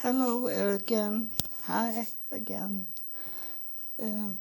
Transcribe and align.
Hello 0.00 0.46
again. 0.46 1.30
Hi 1.64 2.06
again. 2.30 2.86
Uh, 4.00 4.32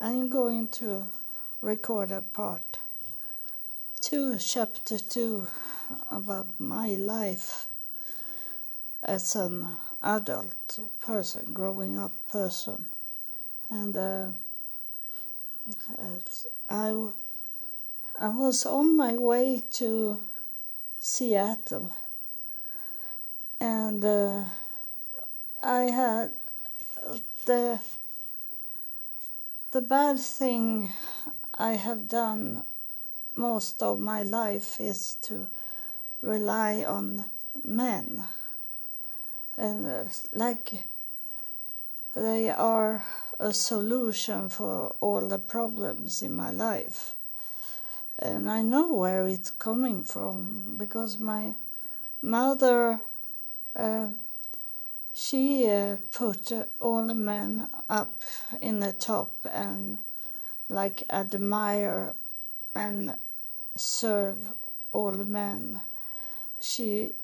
I'm 0.00 0.28
going 0.28 0.68
to 0.78 1.08
record 1.60 2.12
a 2.12 2.20
part 2.20 2.78
two, 4.00 4.36
chapter 4.38 4.96
two, 4.96 5.48
about 6.12 6.46
my 6.60 6.90
life 6.90 7.66
as 9.02 9.34
an 9.34 9.66
adult 10.00 10.78
person, 11.00 11.52
growing 11.52 11.98
up 11.98 12.12
person, 12.30 12.86
and 13.70 13.96
uh, 13.96 14.26
I 16.70 16.94
I 18.20 18.28
was 18.28 18.64
on 18.64 18.96
my 18.96 19.14
way 19.14 19.64
to 19.72 20.20
Seattle 21.00 21.92
and 23.60 24.04
uh, 24.04 24.44
I 25.62 25.82
had 25.82 26.32
the 27.44 27.78
the 29.70 29.80
bad 29.80 30.18
thing 30.18 30.90
I 31.58 31.72
have 31.72 32.08
done 32.08 32.64
most 33.36 33.82
of 33.82 34.00
my 34.00 34.22
life 34.22 34.80
is 34.80 35.16
to 35.22 35.46
rely 36.22 36.84
on 36.84 37.24
men. 37.64 38.24
And 39.56 39.86
uh, 39.86 40.04
like 40.32 40.84
they 42.14 42.50
are 42.50 43.04
a 43.38 43.52
solution 43.52 44.48
for 44.48 44.94
all 45.00 45.28
the 45.28 45.38
problems 45.38 46.22
in 46.22 46.34
my 46.34 46.50
life. 46.50 47.14
And 48.18 48.50
I 48.50 48.62
know 48.62 48.92
where 48.94 49.26
it's 49.26 49.50
coming 49.50 50.02
from 50.02 50.76
because 50.76 51.18
my 51.18 51.54
mother 52.20 53.00
uh, 53.76 54.08
she 55.14 55.68
uh, 55.68 55.96
put 56.12 56.52
all 56.80 57.06
the 57.06 57.14
men 57.14 57.68
up 57.88 58.22
in 58.60 58.80
the 58.80 58.92
top 58.92 59.32
and 59.50 59.98
like 60.68 61.02
admire 61.10 62.14
and 62.74 63.14
serve 63.74 64.38
all 64.92 65.12
men. 65.12 65.80
She 66.60 67.14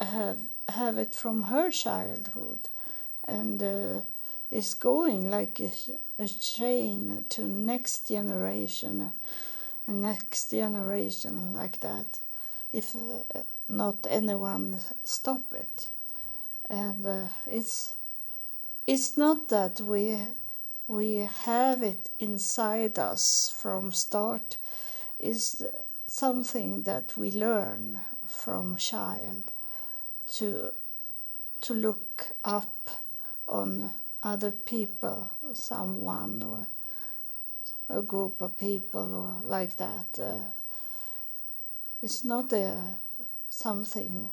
have 0.00 0.40
have 0.68 0.98
it 0.98 1.14
from 1.14 1.44
her 1.44 1.70
childhood, 1.70 2.68
and 3.24 3.62
uh, 3.62 4.00
is 4.50 4.74
going 4.74 5.30
like 5.30 5.60
a, 5.60 5.70
a, 6.18 6.26
chain 6.26 7.24
to 7.28 7.42
next 7.42 8.08
generation, 8.08 9.12
next 9.86 10.50
generation 10.50 11.54
like 11.54 11.80
that. 11.80 12.18
If 12.72 12.96
uh, 12.96 13.40
not 13.68 14.06
anyone 14.08 14.78
stop 15.04 15.52
it. 15.52 15.88
And 16.68 17.06
uh, 17.06 17.26
it's 17.46 17.96
it's 18.86 19.16
not 19.16 19.48
that 19.48 19.80
we 19.80 20.18
we 20.86 21.16
have 21.44 21.82
it 21.82 22.10
inside 22.18 22.98
us 22.98 23.54
from 23.56 23.92
start. 23.92 24.56
It's 25.18 25.62
something 26.06 26.82
that 26.82 27.16
we 27.16 27.30
learn 27.30 28.00
from 28.26 28.76
child 28.76 29.50
to 30.36 30.72
to 31.62 31.74
look 31.74 32.28
up 32.44 32.90
on 33.48 33.90
other 34.22 34.50
people, 34.50 35.30
someone 35.52 36.42
or 36.42 36.66
a 37.88 38.02
group 38.02 38.40
of 38.40 38.56
people 38.58 39.14
or 39.14 39.48
like 39.48 39.76
that. 39.76 40.18
Uh, 40.18 40.44
it's 42.02 42.24
not 42.24 42.52
a 42.52 42.98
something 43.54 44.30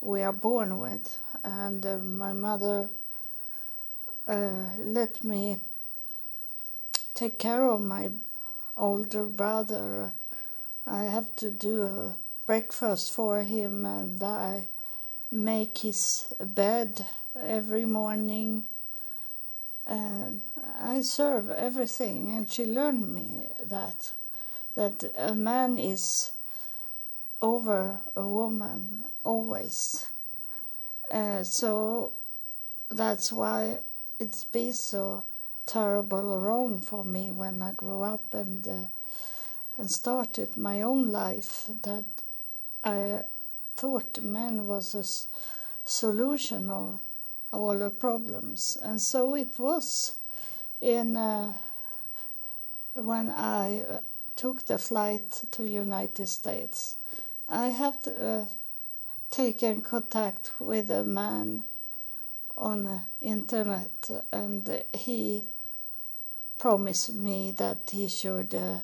we 0.00 0.22
are 0.22 0.32
born 0.32 0.78
with. 0.78 1.18
And 1.44 1.86
uh, 1.86 1.98
my 1.98 2.32
mother 2.32 2.90
uh, 4.26 4.64
let 4.78 5.22
me 5.22 5.58
take 7.14 7.38
care 7.38 7.64
of 7.64 7.80
my 7.80 8.10
older 8.76 9.24
brother. 9.24 10.12
I 10.86 11.04
have 11.04 11.34
to 11.36 11.50
do 11.50 11.82
a 11.82 12.16
breakfast 12.44 13.12
for 13.12 13.42
him 13.42 13.86
and 13.86 14.22
I 14.22 14.66
make 15.30 15.78
his 15.78 16.34
bed 16.40 17.06
every 17.40 17.84
morning. 17.84 18.64
And 19.86 20.42
I 20.80 21.02
serve 21.02 21.50
everything, 21.50 22.30
and 22.30 22.48
she 22.48 22.64
learned 22.64 23.12
me 23.12 23.48
that 23.64 24.12
that 24.76 25.12
a 25.18 25.34
man 25.34 25.76
is 25.76 26.30
over 27.42 27.98
a 28.16 28.22
woman 28.22 29.04
always. 29.24 30.06
Uh, 31.12 31.42
so 31.42 32.12
that's 32.90 33.32
why 33.32 33.78
it's 34.18 34.44
been 34.44 34.72
so 34.72 35.24
terrible 35.66 36.38
wrong 36.38 36.78
for 36.78 37.04
me 37.04 37.32
when 37.32 37.60
I 37.60 37.72
grew 37.72 38.02
up 38.02 38.32
and 38.32 38.66
uh, 38.66 38.86
and 39.78 39.90
started 39.90 40.56
my 40.56 40.82
own 40.82 41.10
life 41.10 41.68
that 41.82 42.04
I 42.84 43.20
thought 43.74 44.22
man 44.22 44.66
was 44.66 44.94
a 44.94 45.88
solution 45.88 46.70
of 46.70 47.00
all 47.52 47.78
the 47.78 47.90
problems 47.90 48.78
and 48.82 49.00
so 49.00 49.34
it 49.34 49.58
was 49.58 50.14
in 50.80 51.16
uh, 51.16 51.52
when 52.94 53.30
I 53.30 53.80
uh, 53.80 54.00
took 54.36 54.66
the 54.66 54.78
flight 54.78 55.44
to 55.52 55.64
United 55.64 56.26
States 56.26 56.96
I 57.48 57.68
have 57.68 57.98
uh, 58.06 58.44
taken 59.30 59.82
contact 59.82 60.52
with 60.58 60.90
a 60.90 61.04
man 61.04 61.64
on 62.56 62.84
the 62.84 63.00
internet 63.20 64.10
and 64.32 64.84
he 64.94 65.44
promised 66.58 67.14
me 67.14 67.52
that 67.52 67.90
he 67.90 68.08
should 68.08 68.54
uh, 68.54 68.78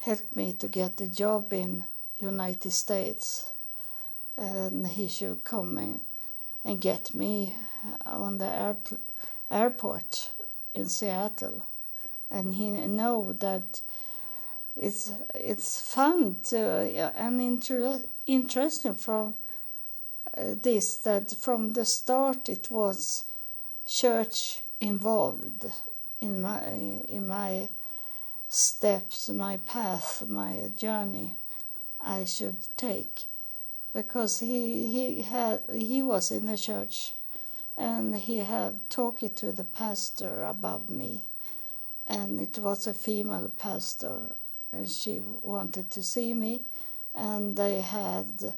help 0.00 0.34
me 0.34 0.52
to 0.54 0.68
get 0.68 1.00
a 1.00 1.08
job 1.08 1.52
in 1.52 1.84
United 2.18 2.72
States 2.72 3.52
and 4.36 4.86
he 4.86 5.08
should 5.08 5.44
come 5.44 5.78
in 5.78 6.00
and 6.64 6.80
get 6.80 7.14
me 7.14 7.54
on 8.06 8.38
the 8.38 8.46
air, 8.46 8.76
airport 9.50 10.30
in 10.74 10.88
Seattle. 10.88 11.64
And 12.30 12.54
he 12.54 12.70
know 12.70 13.32
that 13.38 13.82
it's 14.76 15.12
it's 15.34 15.80
fun 15.80 16.36
to 16.42 16.58
uh, 16.58 17.12
and 17.16 17.40
inter- 17.40 18.00
interesting 18.26 18.94
from 18.94 19.34
uh, 20.36 20.54
this 20.62 20.96
that 20.98 21.30
from 21.30 21.72
the 21.72 21.84
start 21.84 22.48
it 22.48 22.70
was 22.70 23.24
church 23.86 24.62
involved 24.80 25.66
in 26.20 26.42
my 26.42 26.64
in 27.08 27.28
my 27.28 27.68
steps 28.48 29.28
my 29.28 29.56
path 29.58 30.24
my 30.26 30.70
journey 30.76 31.34
I 32.04 32.26
should 32.26 32.58
take. 32.76 33.24
Because 33.94 34.40
he 34.40 34.88
he 34.88 35.22
had 35.22 35.62
he 35.72 36.02
was 36.02 36.30
in 36.30 36.46
the 36.46 36.56
church 36.56 37.14
and 37.76 38.14
he 38.16 38.38
had 38.38 38.90
talked 38.90 39.36
to 39.36 39.52
the 39.52 39.64
pastor 39.64 40.44
about 40.44 40.90
me. 40.90 41.24
And 42.06 42.40
it 42.40 42.58
was 42.58 42.86
a 42.86 42.94
female 42.94 43.50
pastor 43.56 44.36
and 44.74 44.88
she 44.88 45.22
wanted 45.42 45.90
to 45.90 46.02
see 46.02 46.34
me, 46.34 46.60
and 47.14 47.56
they 47.56 47.80
had 47.80 48.54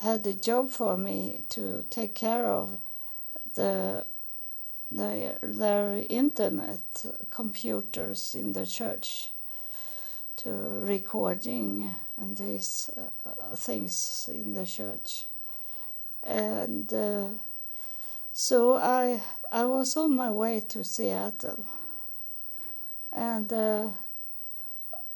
had 0.00 0.26
a 0.26 0.34
job 0.34 0.68
for 0.70 0.96
me 0.96 1.40
to 1.48 1.84
take 1.90 2.14
care 2.14 2.46
of 2.46 2.78
the 3.54 4.04
their, 4.90 5.38
their 5.42 6.04
internet 6.08 7.04
computers 7.30 8.34
in 8.34 8.52
the 8.52 8.66
church 8.66 9.30
to 10.36 10.50
recording 10.50 11.90
and 12.16 12.36
these 12.36 12.90
uh, 12.96 13.56
things 13.56 14.28
in 14.32 14.54
the 14.54 14.66
church. 14.66 15.26
And 16.22 16.92
uh, 16.92 17.28
so 18.32 18.76
I 18.76 19.20
I 19.50 19.64
was 19.64 19.96
on 19.96 20.16
my 20.16 20.30
way 20.30 20.60
to 20.60 20.84
Seattle. 20.84 21.64
And 23.12 23.52
uh, 23.52 23.88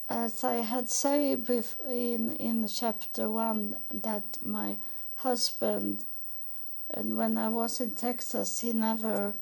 as 0.08 0.42
I 0.42 0.56
had 0.56 0.88
said 0.88 1.48
in 1.86 2.32
in 2.36 2.66
chapter 2.68 3.28
one, 3.28 3.76
that 3.92 4.38
my 4.42 4.76
husband, 5.16 6.04
and 6.90 7.16
when 7.16 7.36
I 7.36 7.48
was 7.48 7.80
in 7.80 7.90
Texas, 7.92 8.60
he 8.60 8.72
never 8.72 9.34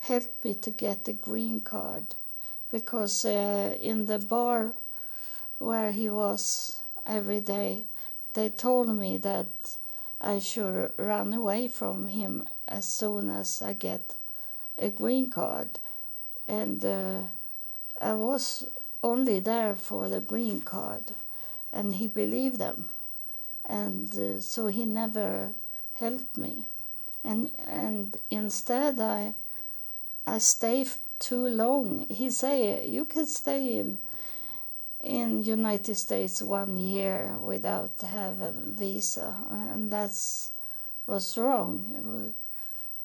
helped 0.00 0.44
me 0.44 0.54
to 0.54 0.70
get 0.70 1.08
a 1.08 1.12
green 1.12 1.60
card, 1.60 2.14
because 2.70 3.24
uh, 3.24 3.76
in 3.80 4.06
the 4.06 4.18
bar 4.18 4.72
where 5.58 5.92
he 5.92 6.10
was 6.10 6.80
every 7.06 7.40
day, 7.40 7.84
they 8.34 8.48
told 8.48 8.88
me 8.88 9.18
that 9.18 9.76
I 10.20 10.38
should 10.38 10.92
run 10.98 11.32
away 11.32 11.68
from 11.68 12.08
him 12.08 12.46
as 12.68 12.84
soon 12.84 13.30
as 13.30 13.62
I 13.62 13.72
get 13.72 14.14
a 14.78 14.90
green 14.90 15.30
card, 15.30 15.78
and 16.46 16.84
uh, 16.84 17.20
I 18.00 18.14
was 18.14 18.68
only 19.02 19.40
there 19.40 19.74
for 19.74 20.08
the 20.08 20.20
green 20.20 20.60
card, 20.60 21.12
and 21.72 21.94
he 21.94 22.06
believed 22.06 22.58
them, 22.58 22.88
and 23.66 24.12
uh, 24.18 24.40
so 24.40 24.66
he 24.66 24.84
never 24.84 25.52
helped 25.94 26.36
me. 26.36 26.64
and 27.24 27.50
and 27.66 28.16
instead 28.30 29.00
I 29.00 29.34
I 30.26 30.38
stay 30.38 30.86
too 31.18 31.48
long. 31.48 32.06
He 32.08 32.30
say 32.30 32.86
you 32.86 33.04
can 33.04 33.26
stay 33.26 33.78
in 33.78 33.98
in 35.02 35.44
United 35.44 35.94
States 35.94 36.42
one 36.42 36.76
year 36.76 37.36
without 37.42 37.92
having 38.02 38.74
visa, 38.76 39.34
and 39.50 39.90
that's 39.90 40.52
was 41.06 41.36
wrong. 41.38 42.34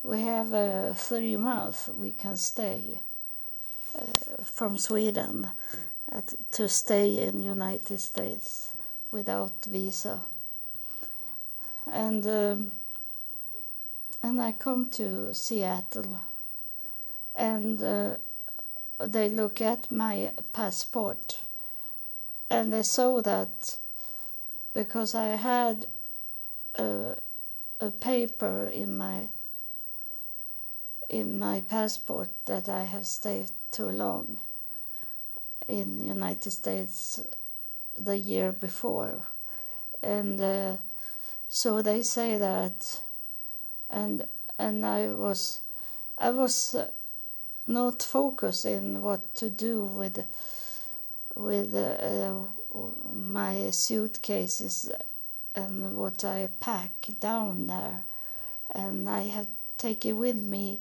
We, 0.02 0.20
have 0.20 0.52
a 0.52 0.94
three 0.94 1.36
months 1.36 1.88
we 1.88 2.12
can 2.12 2.36
stay 2.36 3.00
from 4.44 4.78
Sweden 4.78 5.48
at, 6.10 6.34
to 6.52 6.68
stay 6.68 7.26
in 7.26 7.42
United 7.42 7.98
States 7.98 8.72
without 9.10 9.52
visa, 9.66 10.20
and 11.92 12.26
um, 12.26 12.72
and 14.22 14.40
I 14.40 14.52
come 14.52 14.86
to 14.90 15.34
Seattle, 15.34 16.20
and 17.34 17.82
uh, 17.82 18.16
they 18.98 19.28
look 19.28 19.60
at 19.60 19.90
my 19.90 20.30
passport 20.52 21.38
and 22.50 22.72
they 22.72 22.82
saw 22.82 23.20
that 23.22 23.78
because 24.72 25.14
I 25.14 25.36
had 25.36 25.86
a, 26.76 27.16
a 27.80 27.90
paper 27.90 28.66
in 28.66 28.96
my 28.96 29.28
in 31.08 31.38
my 31.38 31.60
passport 31.60 32.30
that 32.46 32.68
I 32.68 32.82
have 32.82 33.06
stayed 33.06 33.50
too 33.76 33.90
long 33.90 34.38
in 35.68 36.06
United 36.06 36.50
States 36.50 37.20
the 37.98 38.16
year 38.16 38.52
before, 38.52 39.22
and 40.02 40.40
uh, 40.40 40.76
so 41.48 41.82
they 41.82 42.02
say 42.02 42.38
that, 42.38 43.00
and 43.90 44.26
and 44.58 44.86
I 44.86 45.08
was 45.08 45.60
I 46.18 46.30
was 46.30 46.74
uh, 46.74 46.90
not 47.66 48.02
focusing 48.02 49.02
what 49.02 49.34
to 49.34 49.50
do 49.50 49.84
with 49.84 50.24
with 51.34 51.74
uh, 51.74 52.32
my 53.14 53.70
suitcases 53.70 54.90
and 55.54 55.96
what 55.96 56.24
I 56.24 56.48
pack 56.60 56.92
down 57.20 57.66
there. 57.66 58.04
And 58.74 59.08
I 59.08 59.22
have 59.22 59.46
taken 59.78 60.18
with 60.18 60.36
me 60.36 60.80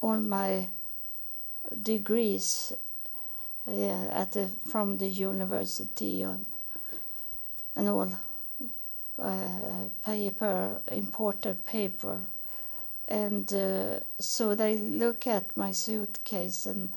all 0.00 0.18
my 0.18 0.68
degrees 1.82 2.72
uh, 3.68 4.08
at 4.10 4.32
the, 4.32 4.48
from 4.68 4.98
the 4.98 5.08
university 5.08 6.24
on, 6.24 6.46
and 7.74 7.88
all 7.88 8.08
uh, 9.18 9.88
paper, 10.04 10.80
imported 10.90 11.64
paper. 11.66 12.20
And 13.08 13.52
uh, 13.52 14.00
so 14.18 14.54
they 14.54 14.76
look 14.76 15.26
at 15.26 15.56
my 15.56 15.72
suitcase 15.72 16.66
and 16.66 16.92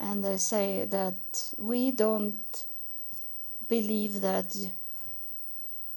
and 0.00 0.22
they 0.22 0.36
say 0.36 0.84
that 0.84 1.52
we 1.58 1.90
don't 1.90 2.66
believe 3.68 4.20
that 4.20 4.56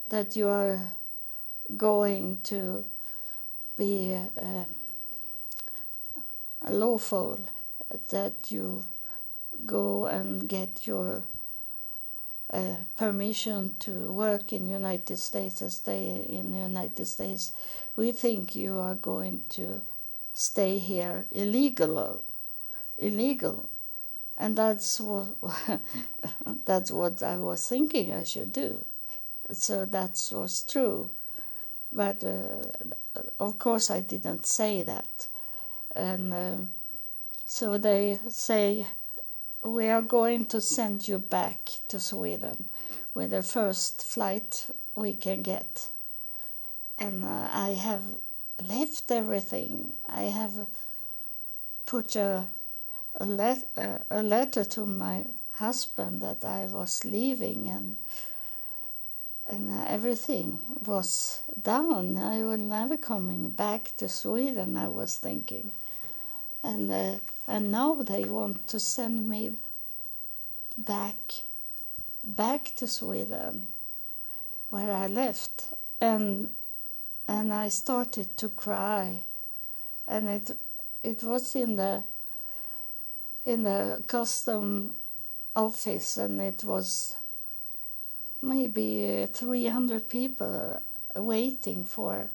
that 0.10 0.36
you 0.36 0.48
are 0.48 0.80
going 1.78 2.40
to 2.44 2.84
be 3.78 4.18
uh, 4.38 4.66
lawful, 6.70 7.40
that 8.10 8.52
you 8.52 8.86
go 9.66 10.06
and 10.06 10.48
get 10.48 10.88
your 10.88 11.24
uh, 12.52 12.76
permission 12.96 13.76
to 13.80 14.12
work 14.12 14.52
in 14.54 14.68
United 14.68 15.18
States 15.18 15.62
and 15.62 15.72
stay 15.72 16.26
in 16.28 16.56
United 16.56 17.06
States. 17.06 17.54
We 17.96 18.12
think 18.12 18.56
you 18.56 18.80
are 18.80 18.96
going 18.96 19.44
to 19.50 19.82
stay 20.34 20.78
here 20.80 21.26
illegal, 21.32 22.24
illegal 22.98 23.70
and 24.42 24.58
that's 24.58 25.00
what 25.00 25.28
that's 26.66 26.92
what 26.92 27.24
I 27.24 27.38
was 27.38 27.68
thinking 27.68 28.12
I 28.12 28.24
should 28.24 28.52
do. 28.52 28.84
So 29.52 29.86
that 29.86 30.30
was 30.32 30.64
true, 30.64 31.10
but 31.94 32.24
uh, 32.24 33.22
of 33.40 33.60
course 33.60 33.90
I 33.92 34.00
didn't 34.00 34.46
say 34.46 34.82
that, 34.84 35.28
and 35.96 36.34
uh, 36.34 36.56
so 37.52 37.78
they 37.78 38.18
say 38.30 38.86
we 39.62 39.90
are 39.90 40.02
going 40.02 40.46
to 40.46 40.62
send 40.62 41.06
you 41.06 41.20
back 41.20 41.60
to 41.90 42.00
Sweden 42.00 42.64
with 43.14 43.32
the 43.32 43.44
first 43.44 44.04
flight 44.04 44.68
we 44.96 45.14
can 45.14 45.42
get, 45.42 45.90
and 46.98 47.26
uh, 47.26 47.50
I 47.52 47.72
have 47.72 48.04
left 48.66 49.12
everything. 49.12 49.94
I 50.08 50.24
have 50.40 50.66
put 51.86 52.16
a 52.16 52.48
a, 53.20 53.26
let, 53.26 53.68
uh, 53.76 53.98
a 54.10 54.24
letter 54.24 54.64
to 54.64 54.86
my 54.86 55.26
husband 55.56 56.22
that 56.22 56.46
I 56.46 56.68
was 56.68 57.04
leaving 57.04 57.68
and 57.68 57.98
and 59.46 59.70
everything 59.90 60.60
was 60.86 61.42
done. 61.62 62.18
I 62.18 62.44
was 62.44 62.62
never 62.62 62.96
coming 62.96 63.50
back 63.50 63.92
to 63.98 64.08
Sweden. 64.08 64.78
I 64.78 64.88
was 64.88 65.18
thinking, 65.18 65.72
and 66.64 66.90
uh, 66.90 67.16
and 67.52 67.70
now 67.70 67.96
they 67.96 68.24
want 68.24 68.66
to 68.66 68.80
send 68.80 69.28
me 69.28 69.52
back 70.78 71.44
back 72.24 72.72
to 72.78 72.88
Sweden, 72.88 73.68
where 74.70 74.94
I 74.94 75.08
left, 75.08 75.74
and 76.00 76.54
and 77.28 77.54
I 77.54 77.68
started 77.68 78.38
to 78.38 78.48
cry, 78.48 79.24
and 80.08 80.30
it 80.30 80.52
it 81.04 81.24
was 81.24 81.54
in 81.56 81.76
the 81.76 82.04
in 83.46 83.64
the 83.64 84.02
custom 84.08 84.96
office, 85.54 86.16
and 86.16 86.40
it 86.40 86.64
was 86.64 87.18
maybe 88.42 89.28
300 89.30 90.08
people 90.08 90.82
waiting 91.18 91.84
for 91.84 92.30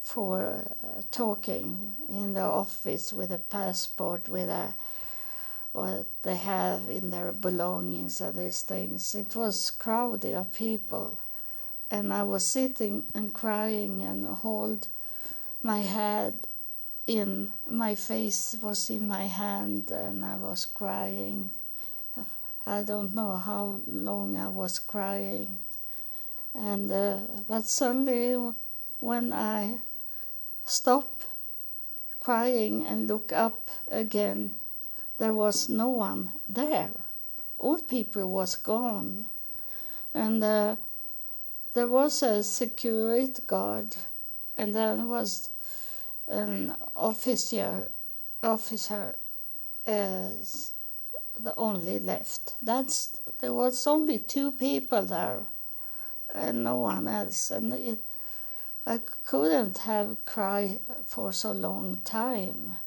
for 0.00 0.64
uh, 0.82 1.02
talking 1.10 1.94
in 2.08 2.34
the 2.34 2.42
office 2.42 3.12
with 3.12 3.32
a 3.32 3.38
passport 3.38 4.28
with 4.28 4.48
a 4.48 4.74
what 5.72 6.06
they 6.22 6.36
have 6.36 6.88
in 6.90 7.10
their 7.10 7.32
belongings 7.32 8.20
and 8.20 8.36
these 8.36 8.62
things. 8.62 9.14
It 9.14 9.36
was 9.36 9.70
crowded 9.70 10.34
of 10.34 10.52
people, 10.52 11.18
and 11.90 12.12
I 12.12 12.24
was 12.24 12.44
sitting 12.44 13.04
and 13.14 13.32
crying 13.32 14.02
and 14.02 14.26
hold 14.26 14.88
my 15.62 15.80
head 15.80 16.34
in 17.06 17.52
my 17.68 17.94
face 17.94 18.56
was 18.62 18.88
in 18.88 19.08
my 19.08 19.26
hand 19.26 19.90
and 19.90 20.24
I 20.24 20.36
was 20.36 20.64
crying. 20.64 21.50
I 22.66 22.82
don't 22.82 23.14
know 23.14 23.36
how 23.36 23.80
long 23.86 24.36
I 24.36 24.48
was 24.48 24.78
crying, 24.78 25.58
and 26.54 26.90
uh, 26.92 27.18
but 27.48 27.64
suddenly 27.64 28.52
when 29.00 29.32
I 29.32 29.78
stop 30.70 31.22
crying 32.20 32.86
and 32.86 33.08
look 33.08 33.32
up 33.32 33.70
again, 33.90 34.52
there 35.18 35.34
was 35.34 35.68
no 35.68 35.88
one 35.88 36.30
there. 36.48 36.90
All 37.58 37.78
people 37.78 38.30
was 38.30 38.56
gone, 38.56 39.26
and 40.14 40.42
uh, 40.42 40.76
there 41.74 41.88
was 41.88 42.22
a 42.22 42.42
security 42.42 43.42
guard, 43.46 43.96
and 44.56 44.74
then 44.74 45.08
was 45.08 45.50
an 46.28 46.74
officer 46.94 47.88
officer 48.42 49.16
is 49.86 50.72
the 51.38 51.54
only 51.56 51.98
left. 51.98 52.54
That's 52.62 53.18
there 53.40 53.52
was 53.52 53.86
only 53.86 54.18
two 54.18 54.52
people 54.52 55.02
there, 55.02 55.42
and 56.34 56.64
no 56.64 56.76
one 56.76 57.08
else. 57.08 57.50
And 57.50 57.72
it, 57.72 57.98
I 58.90 58.98
couldn't 59.24 59.78
have 59.78 60.16
cried 60.24 60.80
for 61.06 61.30
so 61.30 61.52
long 61.52 61.98
time. 62.02 62.78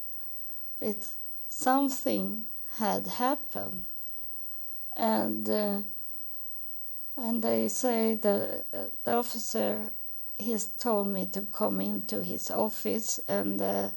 It 0.78 1.06
something 1.48 2.44
had 2.76 3.06
happened, 3.06 3.84
and 4.94 5.48
uh, 5.48 5.80
and 7.16 7.42
they 7.42 7.68
say 7.68 8.16
the 8.16 8.64
the 9.04 9.14
officer 9.14 9.88
he's 10.36 10.66
told 10.66 11.08
me 11.08 11.24
to 11.24 11.40
come 11.40 11.80
into 11.80 12.22
his 12.22 12.50
office 12.50 13.18
and 13.26 13.62
uh, 13.62 13.88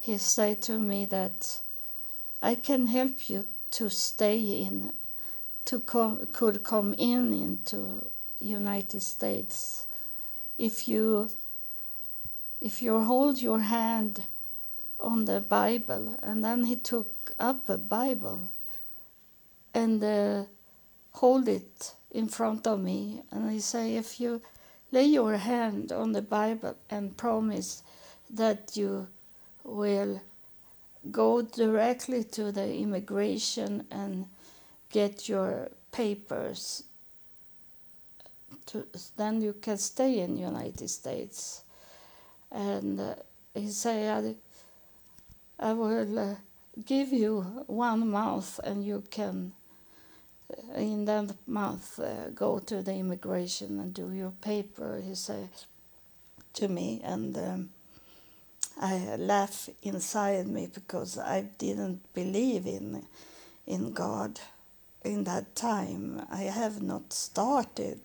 he 0.00 0.16
said 0.16 0.62
to 0.62 0.78
me 0.78 1.04
that 1.04 1.60
I 2.40 2.54
can 2.54 2.86
help 2.86 3.28
you 3.28 3.44
to 3.72 3.90
stay 3.90 4.40
in 4.40 4.94
to 5.66 5.80
come 5.80 6.26
could 6.32 6.62
come 6.62 6.94
in 6.94 7.34
into 7.34 8.06
United 8.40 9.02
States 9.02 9.87
if 10.58 10.88
you 10.88 11.30
if 12.60 12.82
you 12.82 13.00
hold 13.04 13.40
your 13.40 13.60
hand 13.60 14.24
on 14.98 15.24
the 15.24 15.40
Bible 15.40 16.18
and 16.22 16.42
then 16.42 16.64
he 16.64 16.74
took 16.74 17.32
up 17.38 17.68
a 17.68 17.78
Bible 17.78 18.50
and 19.72 20.02
uh, 20.02 20.44
hold 21.12 21.46
it 21.48 21.94
in 22.10 22.26
front 22.26 22.66
of 22.66 22.80
me 22.80 23.22
and 23.30 23.52
he 23.52 23.60
say 23.60 23.94
if 23.94 24.18
you 24.18 24.42
lay 24.90 25.04
your 25.04 25.36
hand 25.36 25.92
on 25.92 26.12
the 26.12 26.22
Bible 26.22 26.74
and 26.90 27.16
promise 27.16 27.82
that 28.28 28.76
you 28.76 29.06
will 29.62 30.20
go 31.12 31.42
directly 31.42 32.24
to 32.24 32.50
the 32.50 32.74
immigration 32.74 33.86
and 33.90 34.26
get 34.90 35.28
your 35.28 35.68
papers 35.92 36.82
to, 38.68 38.86
then 39.16 39.40
you 39.40 39.54
can 39.60 39.76
stay 39.78 40.20
in 40.20 40.36
United 40.36 40.88
States 40.88 41.62
and 42.50 43.00
uh, 43.00 43.14
he 43.54 43.68
said 43.68 44.36
I, 45.58 45.72
will 45.72 46.18
uh, 46.18 46.34
give 46.86 47.12
you 47.12 47.40
one 47.66 48.08
month 48.10 48.60
and 48.64 48.84
you 48.84 49.02
can 49.10 49.52
uh, 50.50 50.78
in 50.78 51.04
that 51.06 51.34
month 51.46 51.98
uh, 51.98 52.30
go 52.34 52.58
to 52.60 52.82
the 52.82 52.94
immigration 52.94 53.80
and 53.80 53.92
do 53.92 54.12
your 54.12 54.32
paper 54.40 55.02
he 55.04 55.14
said 55.14 55.50
to 56.54 56.68
me 56.68 57.00
and 57.04 57.36
um, 57.36 57.70
I 58.80 59.16
laugh 59.16 59.68
inside 59.82 60.46
me 60.46 60.68
because 60.72 61.18
I 61.18 61.42
didn't 61.58 62.00
believe 62.14 62.66
in 62.66 63.04
in 63.66 63.92
God 63.92 64.40
in 65.04 65.24
that 65.24 65.54
time. 65.54 66.22
I 66.30 66.42
have 66.42 66.82
not 66.82 67.12
started. 67.12 68.00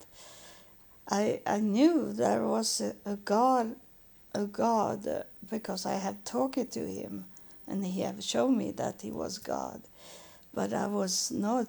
I 1.08 1.40
I 1.46 1.60
knew 1.60 2.12
there 2.12 2.46
was 2.46 2.80
a, 2.80 2.94
a 3.04 3.16
God, 3.16 3.76
a 4.34 4.44
God 4.44 5.06
uh, 5.06 5.22
because 5.50 5.86
I 5.86 5.94
had 5.94 6.24
talked 6.24 6.72
to 6.72 6.86
him, 6.86 7.26
and 7.66 7.84
he 7.84 8.00
have 8.02 8.22
shown 8.22 8.56
me 8.56 8.70
that 8.72 9.02
he 9.02 9.10
was 9.10 9.38
God, 9.38 9.82
but 10.52 10.72
I 10.72 10.86
was 10.86 11.30
not 11.30 11.68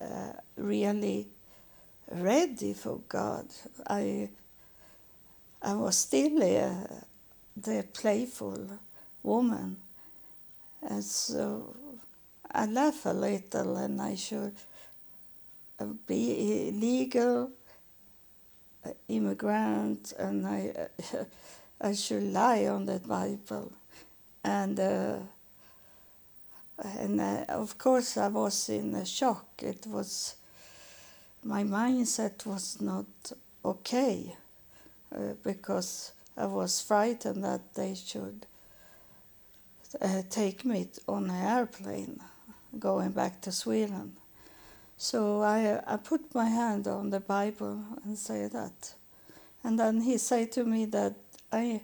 uh, 0.00 0.32
really 0.56 1.28
ready 2.10 2.72
for 2.74 3.00
God. 3.08 3.46
I 3.86 4.30
I 5.62 5.74
was 5.74 5.96
still 5.98 6.42
a, 6.42 7.04
the 7.56 7.84
playful 7.92 8.78
woman. 9.22 9.76
And 10.82 11.04
so 11.04 11.76
I 12.50 12.66
laugh 12.66 13.04
a 13.04 13.12
little 13.12 13.76
and 13.76 14.00
I 14.00 14.14
should 14.14 14.54
be 16.06 16.70
legal 16.74 17.50
immigrant 19.08 20.12
and 20.18 20.46
I, 20.46 20.88
I 21.80 21.92
should 21.92 22.22
lie 22.22 22.66
on 22.66 22.86
that 22.86 23.06
Bible. 23.06 23.72
And, 24.44 24.78
uh, 24.78 25.16
and 26.98 27.20
uh, 27.20 27.44
of 27.48 27.78
course 27.78 28.16
I 28.16 28.28
was 28.28 28.68
in 28.68 28.94
a 28.94 29.04
shock. 29.04 29.46
It 29.62 29.86
was, 29.86 30.36
my 31.44 31.64
mindset 31.64 32.46
was 32.46 32.80
not 32.80 33.32
okay 33.64 34.36
uh, 35.14 35.34
because 35.42 36.12
I 36.36 36.46
was 36.46 36.80
frightened 36.80 37.44
that 37.44 37.74
they 37.74 37.94
should 37.94 38.46
uh, 40.00 40.22
take 40.30 40.64
me 40.64 40.88
on 41.08 41.28
an 41.28 41.44
airplane 41.44 42.20
going 42.78 43.10
back 43.10 43.40
to 43.42 43.52
Sweden. 43.52 44.16
So 45.02 45.40
I, 45.40 45.80
I 45.86 45.96
put 45.96 46.34
my 46.34 46.44
hand 46.44 46.86
on 46.86 47.08
the 47.08 47.20
Bible 47.20 47.82
and 48.04 48.18
say 48.18 48.48
that. 48.48 48.92
And 49.64 49.78
then 49.78 50.02
he 50.02 50.18
said 50.18 50.52
to 50.52 50.64
me 50.64 50.84
that 50.84 51.14
I, 51.50 51.80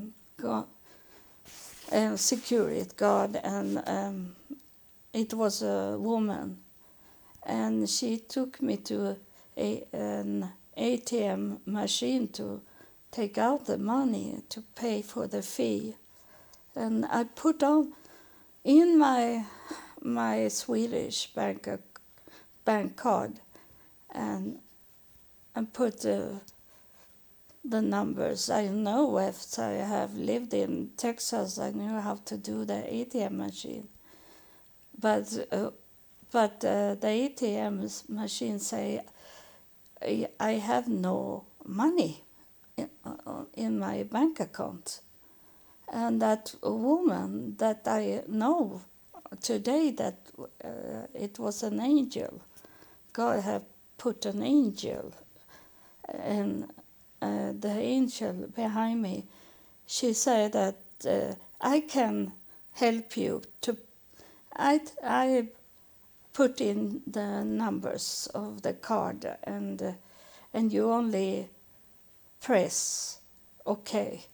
a 1.91 2.17
security 2.17 2.89
guard, 2.97 3.37
and 3.43 3.83
um, 3.87 4.37
it 5.13 5.35
was 5.35 5.63
a 5.63 5.97
woman, 5.99 6.59
and 7.43 7.89
she 7.89 8.19
took 8.19 8.63
me 8.63 8.77
to 8.77 9.17
a, 9.57 9.85
an 9.93 10.51
ATM 10.77 11.59
machine 11.67 12.29
to 12.29 12.61
take 13.11 13.39
out 13.39 13.67
the 13.67 13.79
money 13.79 14.43
to 14.49 14.63
pay 14.75 15.03
for 15.03 15.27
the 15.27 15.43
fee, 15.43 15.97
and 16.75 17.05
I 17.07 17.25
put 17.25 17.63
on 17.63 17.93
in 18.65 18.99
my 18.99 19.45
my 20.03 20.49
Swedish 20.49 21.27
bank 21.35 21.69
bank 22.65 22.97
card 22.97 23.41
and 24.11 24.59
and 25.55 25.73
put 25.73 26.01
the 26.03 26.41
the 27.64 27.83
numbers. 27.83 28.50
I 28.50 28.69
know 28.69 29.19
if 29.19 29.59
I 29.59 29.73
have 29.73 30.14
lived 30.14 30.55
in 30.55 30.90
Texas, 30.97 31.59
I 31.59 31.71
knew 31.71 32.00
how 32.00 32.17
to 32.26 32.37
do 32.37 32.64
the 32.64 32.75
ATM 32.75 33.33
machine. 33.33 33.88
But 34.99 35.47
uh, 35.50 35.71
but 36.31 36.64
uh, 36.64 36.95
the 36.95 37.09
ATM 37.09 38.09
machine 38.09 38.59
say 38.59 39.00
I 40.38 40.52
have 40.52 40.88
no 40.88 41.45
money 41.64 42.25
in, 42.76 42.88
uh, 43.05 43.45
in 43.55 43.79
my 43.79 44.05
bank 44.05 44.40
account, 44.40 45.00
and 45.93 46.21
that 46.23 46.55
woman 46.62 47.57
that 47.59 47.83
I 47.87 48.23
know 48.29 48.83
today 49.40 49.90
that 49.93 50.19
uh, 50.64 51.07
it 51.14 51.38
was 51.38 51.62
an 51.62 51.81
angel 51.81 52.40
God 53.12 53.43
have 53.43 53.64
put 53.99 54.25
an 54.26 54.43
angel, 54.43 55.12
and 56.09 56.71
uh, 57.23 57.53
the 57.59 57.73
angel 57.79 58.49
behind 58.55 59.03
me, 59.03 59.27
she 59.87 60.12
said 60.12 60.53
that 60.53 60.77
uh, 61.07 61.35
I 61.61 61.81
can 61.81 62.33
help 62.73 63.17
you 63.17 63.43
to. 63.62 63.77
I 64.57 64.81
I 65.05 65.49
put 66.33 66.61
in 66.61 67.03
the 67.07 67.45
numbers 67.45 68.29
of 68.35 68.62
the 68.62 68.73
card 68.73 69.27
and 69.45 69.83
uh, 69.83 69.93
and 70.55 70.73
you 70.73 70.91
only 70.91 71.49
press 72.41 73.19
OK. 73.67 74.27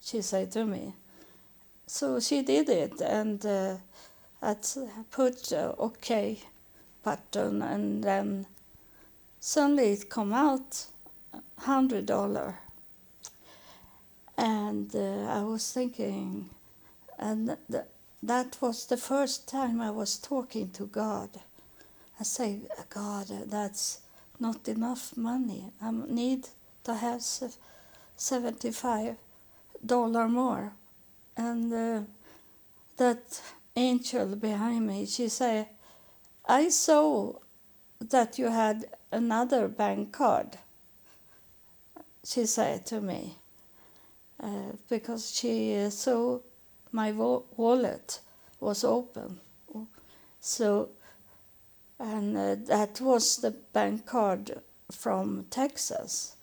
She 0.00 0.22
said 0.22 0.50
to 0.52 0.64
me. 0.64 0.94
So 1.86 2.20
she 2.20 2.42
did 2.42 2.68
it 2.68 3.00
and 3.00 3.44
uh, 3.46 3.76
I 4.42 4.56
put 5.10 5.52
OK 5.52 6.40
button 7.02 7.62
and 7.62 8.02
then 8.02 8.46
suddenly 9.40 9.92
it 9.92 10.10
come 10.10 10.32
out 10.32 10.86
hundred 11.62 12.06
dollar. 12.06 12.60
And 14.36 14.94
uh, 14.94 15.26
I 15.28 15.42
was 15.42 15.72
thinking 15.72 16.50
and 17.18 17.56
th- 17.70 17.84
that 18.22 18.56
was 18.60 18.86
the 18.86 18.96
first 18.96 19.48
time 19.48 19.80
I 19.80 19.90
was 19.90 20.16
talking 20.18 20.70
to 20.70 20.86
God. 20.86 21.30
I 22.18 22.24
say 22.24 22.60
God 22.90 23.26
that's 23.46 24.00
not 24.38 24.68
enough 24.68 25.16
money. 25.16 25.70
I 25.80 25.90
need 25.92 26.48
to 26.84 26.94
have 26.94 27.22
75 28.16 29.16
dollar 29.84 30.28
more. 30.28 30.72
And 31.36 31.72
uh, 31.72 32.00
that 32.96 33.40
angel 33.74 34.36
behind 34.36 34.86
me 34.86 35.06
she 35.06 35.28
said 35.28 35.68
I 36.46 36.68
saw 36.68 37.34
that 38.00 38.38
you 38.38 38.48
had 38.48 38.86
another 39.12 39.68
bank 39.68 40.12
card, 40.12 40.58
she 42.24 42.46
said 42.46 42.86
to 42.86 43.00
me, 43.00 43.36
uh, 44.40 44.72
because 44.88 45.34
she 45.34 45.88
saw 45.90 46.38
my 46.92 47.12
wallet 47.12 48.20
was 48.60 48.84
open. 48.84 49.40
So, 50.40 50.90
and 51.98 52.36
uh, 52.36 52.56
that 52.66 53.00
was 53.00 53.36
the 53.36 53.52
bank 53.72 54.06
card 54.06 54.60
from 54.90 55.46
Texas. 55.50 56.36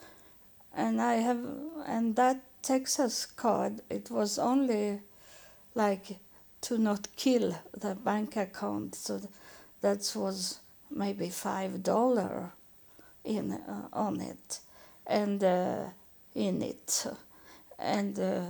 And 0.75 1.01
I 1.01 1.15
have, 1.15 1.45
and 1.86 2.15
that 2.15 2.41
Texas 2.62 3.25
card, 3.25 3.81
it 3.89 4.09
was 4.09 4.39
only 4.39 5.01
like 5.75 6.19
to 6.62 6.77
not 6.77 7.07
kill 7.15 7.55
the 7.77 7.95
bank 7.95 8.36
account. 8.38 8.95
So 8.95 9.21
that 9.81 10.12
was 10.15 10.59
maybe 10.89 11.29
five 11.29 11.83
dollar 11.83 12.51
in 13.24 13.51
uh, 13.51 13.88
on 13.93 14.21
it 14.21 14.59
and 15.10 15.44
uh, 15.44 15.86
in 16.36 16.62
it. 16.62 17.08
And 17.78 18.18
uh, 18.20 18.42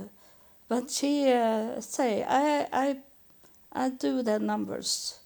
but 0.68 0.90
she 0.90 1.32
uh, 1.32 1.80
say 1.80 2.22
I 2.22 2.68
I 2.72 2.96
I 3.72 3.88
do 3.88 4.22
the 4.22 4.38
numbers. 4.38 5.16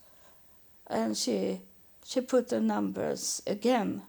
And 0.87 1.17
she 1.17 1.63
she 2.05 2.21
put 2.21 2.49
the 2.49 2.61
numbers 2.61 3.43
again. 3.47 4.03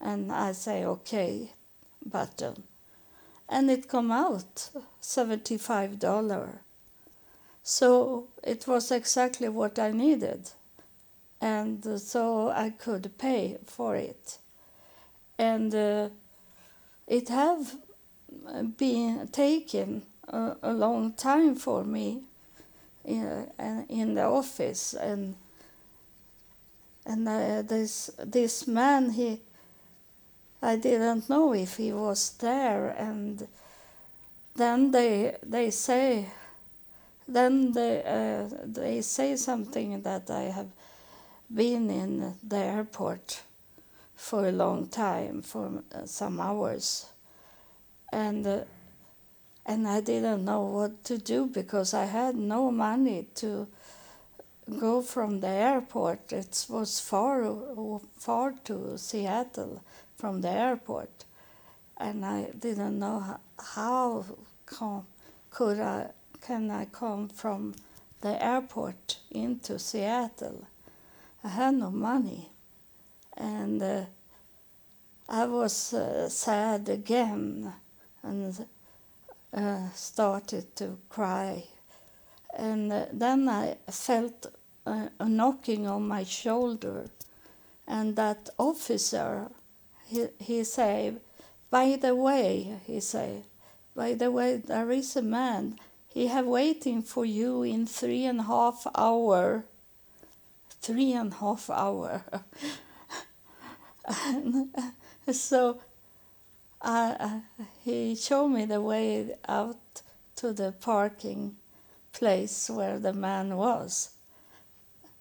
And 0.00 0.32
I 0.32 0.52
say 0.52 0.84
okay 0.84 1.52
button. 2.04 2.62
And 3.48 3.70
it 3.70 3.88
come 3.88 4.10
out 4.10 4.70
seventy 5.00 5.58
five 5.58 5.98
dollar. 5.98 6.60
So 7.62 8.28
it 8.42 8.66
was 8.66 8.90
exactly 8.90 9.48
what 9.48 9.78
I 9.78 9.90
needed. 9.90 10.50
And 11.40 12.00
so 12.00 12.48
I 12.48 12.70
could 12.70 13.18
pay 13.18 13.58
for 13.66 13.96
it. 13.96 14.38
And 15.38 15.74
uh, 15.74 16.08
it 17.06 17.28
have 17.28 17.76
been 18.76 19.28
taken 19.28 20.02
a, 20.28 20.56
a 20.62 20.72
long 20.72 21.12
time 21.12 21.54
for 21.54 21.84
me 21.84 22.22
in, 23.04 23.50
in 23.88 24.14
the 24.14 24.24
office. 24.24 24.94
And 24.94 25.36
and 27.06 27.28
uh, 27.28 27.62
this 27.62 28.10
this 28.18 28.66
man 28.66 29.10
he 29.10 29.40
I 30.62 30.76
didn't 30.76 31.28
know 31.28 31.52
if 31.52 31.76
he 31.76 31.92
was 31.92 32.30
there. 32.38 32.88
And 32.98 33.46
then 34.56 34.90
they 34.90 35.36
they 35.42 35.70
say 35.70 36.30
then 37.28 37.72
they 37.72 38.02
uh, 38.02 38.48
they 38.64 39.02
say 39.02 39.36
something 39.36 40.02
that 40.02 40.30
I 40.30 40.44
have 40.44 40.68
been 41.54 41.90
in 41.90 42.34
the 42.42 42.56
airport 42.56 43.42
for 44.24 44.48
a 44.48 44.52
long 44.52 44.86
time 44.86 45.42
for 45.42 45.82
uh, 45.94 46.06
some 46.06 46.40
hours 46.40 47.06
and 48.10 48.46
uh, 48.46 48.60
and 49.66 49.86
I 49.86 50.00
didn't 50.00 50.46
know 50.46 50.62
what 50.62 51.04
to 51.04 51.18
do 51.18 51.46
because 51.46 51.92
I 51.92 52.06
had 52.06 52.34
no 52.34 52.70
money 52.70 53.26
to 53.36 53.66
go 54.78 55.02
from 55.02 55.40
the 55.40 55.48
airport. 55.48 56.32
It 56.32 56.66
was 56.70 57.00
far 57.00 57.54
far 58.16 58.54
to 58.64 58.96
Seattle 58.96 59.82
from 60.16 60.40
the 60.40 60.50
airport, 60.50 61.26
and 61.98 62.24
I 62.24 62.50
didn't 62.58 62.98
know 62.98 63.38
how 63.58 64.24
could 65.50 65.80
I 65.80 66.10
can 66.40 66.70
I 66.70 66.86
come 66.86 67.28
from 67.28 67.74
the 68.22 68.42
airport 68.42 69.18
into 69.30 69.78
Seattle. 69.78 70.66
I 71.42 71.48
had 71.48 71.74
no 71.74 71.90
money, 71.90 72.48
and 73.36 73.82
uh, 73.82 74.04
I 75.28 75.46
was 75.46 75.94
uh, 75.94 76.28
sad 76.28 76.88
again 76.88 77.72
and 78.22 78.66
uh, 79.52 79.88
started 79.94 80.76
to 80.76 80.98
cry. 81.08 81.64
And 82.56 82.92
uh, 82.92 83.06
then 83.12 83.48
I 83.48 83.76
felt 83.90 84.46
a, 84.86 85.10
knocking 85.26 85.86
on 85.86 86.06
my 86.06 86.24
shoulder, 86.24 87.06
and 87.86 88.16
that 88.16 88.50
officer, 88.58 89.50
he, 90.06 90.26
he 90.38 90.64
said, 90.64 91.20
by 91.70 91.96
the 91.96 92.14
way, 92.14 92.78
he 92.86 93.00
said, 93.00 93.44
by 93.94 94.14
the 94.14 94.30
way, 94.30 94.56
there 94.56 94.90
is 94.90 95.16
a 95.16 95.22
man. 95.22 95.78
He 96.08 96.28
have 96.28 96.46
waiting 96.46 97.02
for 97.02 97.24
you 97.24 97.62
in 97.62 97.86
three 97.86 98.24
and 98.24 98.40
a 98.40 98.44
half 98.44 98.86
hour. 98.94 99.64
Three 100.80 101.12
and 101.12 101.32
a 101.32 101.36
half 101.36 101.70
hour. 101.70 102.22
and 104.26 104.70
so 105.32 105.80
uh, 106.80 107.40
he 107.82 108.14
showed 108.14 108.48
me 108.48 108.64
the 108.66 108.80
way 108.80 109.34
out 109.48 110.02
to 110.36 110.52
the 110.52 110.72
parking 110.72 111.56
place 112.12 112.68
where 112.70 112.98
the 112.98 113.12
man 113.12 113.56
was. 113.56 114.10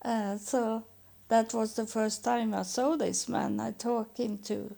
Uh, 0.03 0.37
so 0.37 0.83
that 1.29 1.53
was 1.53 1.75
the 1.75 1.85
first 1.85 2.23
time 2.23 2.53
I 2.53 2.63
saw 2.63 2.95
this 2.95 3.29
man. 3.29 3.59
I 3.59 3.71
talking 3.71 4.39
to 4.39 4.75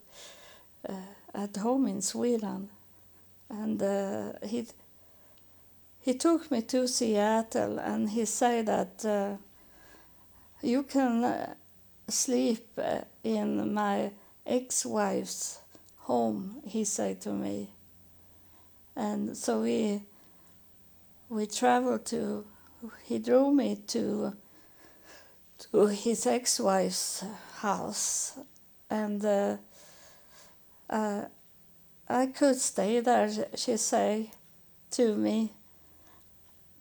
uh, 0.88 0.94
at 1.34 1.56
home 1.58 1.88
in 1.88 2.02
Sweden, 2.02 2.70
and 3.50 3.82
uh, 3.82 4.34
he 4.44 4.68
he 6.02 6.14
took 6.14 6.52
me 6.52 6.62
to 6.62 6.88
Seattle, 6.88 7.80
and 7.80 8.10
he 8.12 8.26
said 8.26 8.68
that 8.68 9.04
uh, 9.04 9.38
you 10.62 10.84
can 10.84 11.24
uh, 11.24 11.56
sleep 12.08 12.80
in 13.24 13.74
my 13.74 14.12
ex-wife's 14.46 15.60
home, 16.00 16.62
he 16.66 16.84
said 16.84 17.22
to 17.22 17.32
me. 17.32 17.70
And 18.96 19.36
so 19.36 19.62
we 19.62 20.04
we 21.30 21.46
traveled 21.48 22.06
to 22.06 22.46
he 23.04 23.20
drove 23.20 23.54
me 23.54 23.76
to 23.88 24.34
to 25.72 25.88
his 25.88 26.26
ex-wife's 26.28 27.24
house 27.58 28.38
and 28.90 29.26
uh, 29.26 29.58
uh, 30.90 31.26
I 32.08 32.28
could 32.28 32.58
stay 32.58 33.00
there 33.00 33.30
she 33.56 33.78
say 33.78 34.32
to 34.92 35.16
me 35.16 35.54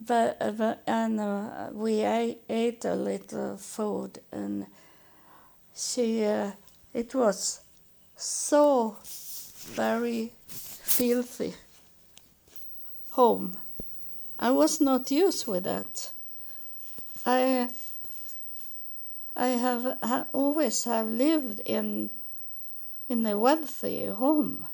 but, 0.06 0.36
uh, 0.40 0.50
but 0.50 0.82
and 0.86 1.20
uh, 1.20 1.68
we 1.72 2.02
ate, 2.02 2.42
ate, 2.48 2.84
a 2.84 2.94
little 2.94 3.56
food 3.56 4.18
and 4.30 4.66
she 5.74 6.24
uh, 6.24 6.52
it 6.94 7.12
was 7.14 7.60
so 8.16 8.96
very 9.02 10.30
filthy 10.46 11.54
home. 13.10 13.56
I 14.38 14.50
was 14.52 14.80
not 14.80 15.10
used 15.10 15.46
with 15.46 15.64
that. 15.64 16.12
I 17.26 17.68
I 19.36 19.48
have 19.48 19.98
ha, 20.02 20.26
always 20.32 20.84
have 20.84 21.08
lived 21.08 21.60
in 21.66 22.10
in 23.08 23.26
a 23.26 23.36
wealthy 23.36 24.06
home, 24.06 24.66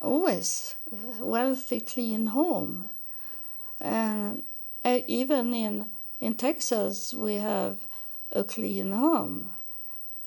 always 0.00 0.76
wealthy, 1.20 1.80
clean 1.80 2.26
home, 2.26 2.90
and 3.80 4.44
uh, 4.84 5.00
even 5.08 5.52
in 5.52 5.90
in 6.20 6.34
Texas 6.34 7.12
we 7.12 7.34
have 7.34 7.78
a 8.30 8.44
clean 8.44 8.92
home 8.92 9.50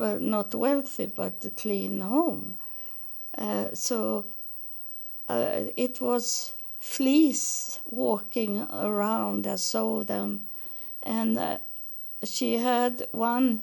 but 0.02 0.20
not 0.20 0.56
wealthy, 0.56 1.06
but 1.06 1.46
a 1.46 1.52
clean 1.52 2.00
home. 2.00 2.56
Uh, 3.38 3.68
so 3.72 4.26
uh, 5.30 5.66
it 5.78 6.02
was 6.02 6.56
fleas 6.80 7.78
walking 7.86 8.64
around. 8.64 9.46
I 9.46 9.58
saw 9.58 10.04
them, 10.04 10.48
and 11.04 11.38
uh, 11.38 11.60
she 12.24 12.58
had 12.58 13.06
one 13.12 13.62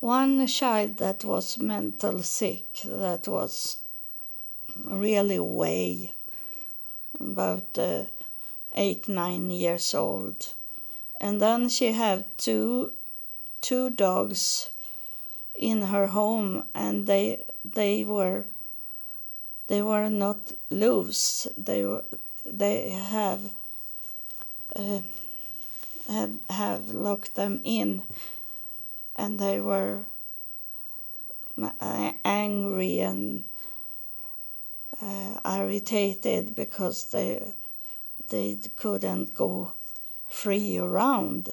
one 0.00 0.48
child 0.48 0.96
that 0.96 1.24
was 1.24 1.56
mental 1.58 2.18
sick. 2.24 2.80
That 2.84 3.28
was 3.28 3.78
really 4.84 5.38
way 5.38 6.14
about 7.20 7.78
uh, 7.78 8.06
eight 8.74 9.08
nine 9.08 9.52
years 9.52 9.94
old, 9.94 10.48
and 11.20 11.40
then 11.40 11.68
she 11.68 11.92
had 11.92 12.24
two 12.36 12.92
two 13.60 13.90
dogs 13.90 14.70
in 15.60 15.82
her 15.82 16.06
home 16.06 16.64
and 16.74 17.06
they 17.06 17.44
they 17.64 18.02
were 18.02 18.44
they 19.66 19.82
were 19.82 20.08
not 20.08 20.52
loose. 20.70 21.46
They 21.56 21.84
were 21.84 22.04
they 22.44 22.90
have 22.90 23.40
uh, 24.74 25.00
have, 26.08 26.32
have 26.48 26.88
locked 26.90 27.34
them 27.34 27.60
in 27.62 28.02
and 29.14 29.38
they 29.38 29.60
were 29.60 29.98
angry 32.24 33.00
and 33.00 33.44
uh, 35.02 35.40
irritated 35.44 36.56
because 36.56 37.10
they 37.10 37.52
they 38.28 38.58
couldn't 38.76 39.34
go 39.34 39.72
free 40.28 40.78
around. 40.78 41.50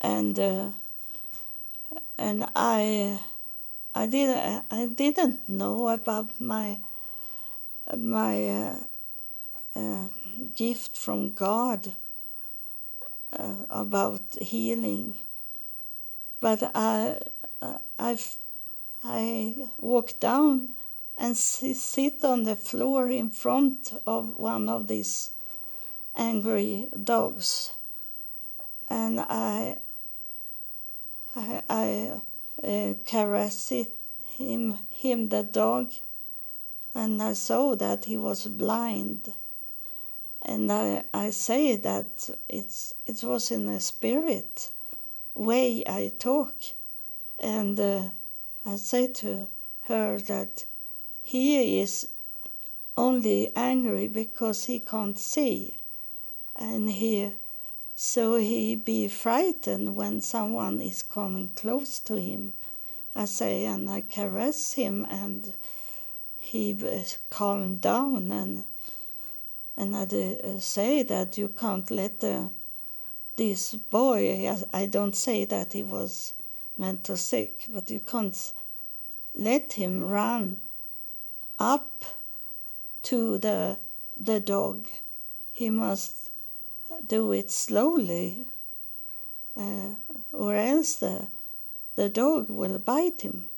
And 0.00 0.38
uh, 0.38 0.68
and 2.18 2.44
I 2.54 3.18
I 3.94 4.06
didn't 4.06 4.64
I 4.70 4.86
didn't 4.86 5.48
know 5.48 5.88
about 5.88 6.40
my 6.40 6.78
my 7.96 8.48
uh, 8.48 8.76
uh, 9.76 10.08
gift 10.54 10.96
from 10.96 11.32
God 11.32 11.94
uh, 13.32 13.64
about 13.70 14.22
healing, 14.40 15.16
but 16.40 16.70
I 16.74 17.18
I 17.98 18.18
I 19.04 19.54
walked 19.78 20.20
down 20.20 20.70
and 21.16 21.36
sit 21.36 22.24
on 22.24 22.44
the 22.44 22.56
floor 22.56 23.08
in 23.08 23.30
front 23.30 23.92
of 24.06 24.36
one 24.36 24.68
of 24.68 24.88
these 24.88 25.32
angry 26.16 26.88
dogs, 27.04 27.72
and 28.88 29.20
I 29.20 29.78
I, 31.36 31.62
I 31.68 32.20
uh, 32.62 32.94
caress 33.04 33.72
it, 33.72 33.92
him, 34.36 34.78
him, 34.90 35.28
the 35.28 35.42
dog, 35.42 35.92
and 36.94 37.22
I 37.22 37.34
saw 37.34 37.76
that 37.76 38.06
he 38.06 38.16
was 38.16 38.46
blind. 38.46 39.32
And 40.42 40.70
I, 40.70 41.04
I 41.12 41.30
say 41.30 41.76
that 41.76 42.30
it's, 42.48 42.94
it 43.06 43.22
was 43.22 43.50
in 43.50 43.68
a 43.68 43.80
spirit 43.80 44.70
way 45.34 45.82
I 45.86 46.12
talk. 46.18 46.54
And 47.38 47.78
uh, 47.78 48.02
I 48.66 48.76
say 48.76 49.08
to 49.08 49.48
her 49.82 50.18
that 50.18 50.64
he 51.22 51.80
is 51.80 52.08
only 52.96 53.52
angry 53.54 54.08
because 54.08 54.64
he 54.64 54.80
can't 54.80 55.18
see. 55.18 55.76
And 56.56 56.90
he 56.90 57.32
so 58.00 58.36
he 58.36 58.76
be 58.76 59.08
frightened 59.08 59.96
when 59.96 60.20
someone 60.20 60.80
is 60.80 61.02
coming 61.02 61.48
close 61.56 61.98
to 61.98 62.14
him. 62.14 62.52
I 63.16 63.24
say, 63.24 63.64
and 63.64 63.90
I 63.90 64.02
caress 64.02 64.74
him, 64.74 65.04
and 65.10 65.52
he 66.36 66.76
calmed 67.28 67.80
down, 67.80 68.30
and 68.30 68.64
and 69.76 69.96
I 69.96 70.02
uh, 70.04 70.60
say 70.60 71.02
that 71.02 71.36
you 71.36 71.48
can't 71.48 71.90
let 71.90 72.20
the, 72.20 72.50
this 73.34 73.74
boy. 73.74 74.56
I 74.72 74.86
don't 74.86 75.16
say 75.16 75.44
that 75.46 75.72
he 75.72 75.82
was 75.82 76.34
mental 76.76 77.16
sick, 77.16 77.66
but 77.68 77.90
you 77.90 77.98
can't 77.98 78.52
let 79.34 79.72
him 79.72 80.04
run 80.04 80.58
up 81.58 82.04
to 83.02 83.38
the 83.38 83.78
the 84.16 84.38
dog. 84.38 84.86
He 85.50 85.68
must 85.68 86.27
do 87.06 87.32
it 87.32 87.50
slowly, 87.50 88.46
uh, 89.56 89.94
or 90.32 90.54
else 90.54 90.96
the, 90.96 91.28
the 91.96 92.08
dog 92.08 92.48
will 92.48 92.78
bite 92.78 93.22
him. 93.22 93.48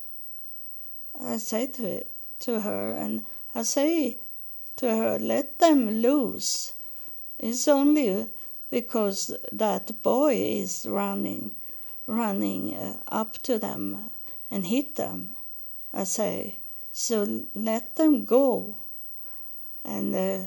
I 1.20 1.36
say 1.36 1.66
to, 1.66 1.86
it, 1.86 2.10
to 2.40 2.60
her, 2.60 2.92
and 2.92 3.24
I 3.54 3.62
say 3.62 4.18
to 4.76 4.96
her, 4.96 5.18
let 5.18 5.58
them 5.58 6.00
loose. 6.00 6.72
It's 7.38 7.68
only 7.68 8.28
because 8.70 9.36
that 9.52 10.02
boy 10.02 10.34
is 10.34 10.86
running, 10.88 11.50
running 12.06 12.74
uh, 12.74 13.00
up 13.08 13.34
to 13.42 13.58
them 13.58 14.10
and 14.50 14.66
hit 14.66 14.96
them. 14.96 15.30
I 15.92 16.04
say, 16.04 16.56
so 16.92 17.44
let 17.54 17.96
them 17.96 18.24
go. 18.24 18.76
And 19.84 20.14
uh, 20.14 20.44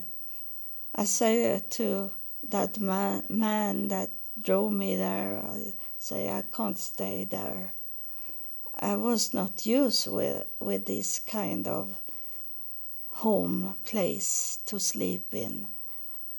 I 0.96 1.06
say 1.06 1.62
to 1.72 2.12
that 2.54 2.80
man, 2.80 3.24
man 3.30 3.88
that 3.88 4.12
drove 4.40 4.72
me 4.72 4.96
there, 4.96 5.42
I 5.44 5.74
say 5.98 6.30
I 6.30 6.44
can't 6.56 6.78
stay 6.78 7.24
there. 7.24 7.74
I 8.76 8.96
was 8.96 9.34
not 9.34 9.66
used 9.66 10.08
with 10.08 10.46
with 10.60 10.86
this 10.86 11.20
kind 11.20 11.68
of 11.68 11.98
home 13.24 13.76
place 13.84 14.60
to 14.68 14.80
sleep 14.80 15.34
in, 15.34 15.68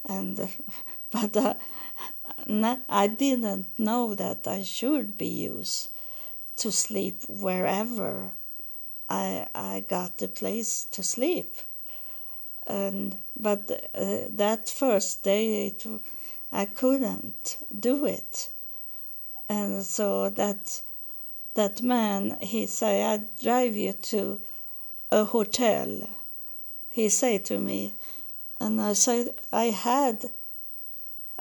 and 0.08 0.48
but 1.10 1.36
uh, 1.36 1.54
I 2.88 3.06
didn't 3.08 3.66
know 3.76 4.14
that 4.14 4.46
I 4.46 4.62
should 4.62 5.18
be 5.18 5.50
used 5.50 5.88
to 6.56 6.70
sleep 6.70 7.22
wherever 7.28 8.32
I 9.08 9.48
I 9.52 9.84
got 9.88 10.18
the 10.18 10.28
place 10.28 10.86
to 10.92 11.02
sleep 11.02 11.56
and 12.66 13.18
but 13.36 13.90
uh, 13.94 14.28
that 14.30 14.68
first 14.68 15.22
day 15.22 15.66
it, 15.66 15.86
I 16.52 16.64
couldn't 16.66 17.58
do 17.78 18.06
it, 18.06 18.50
and 19.48 19.82
so 19.82 20.30
that 20.30 20.82
that 21.54 21.82
man 21.82 22.38
he 22.40 22.66
say 22.66 23.04
I 23.04 23.20
drive 23.42 23.76
you 23.76 23.92
to 23.92 24.40
a 25.10 25.24
hotel. 25.24 26.08
He 26.90 27.08
say 27.08 27.38
to 27.38 27.58
me, 27.58 27.94
and 28.60 28.80
I 28.80 28.92
said 28.92 29.34
I 29.52 29.64
had 29.64 30.30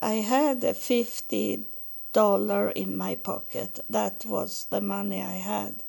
I 0.02 0.16
had 0.16 0.64
a 0.64 0.74
fifty 0.74 1.66
dollar 2.12 2.70
in 2.70 2.98
my 2.98 3.16
pocket. 3.16 3.80
That 3.90 4.26
was 4.26 4.66
the 4.70 4.82
money 4.82 5.22
I 5.22 5.38
had. 5.38 5.84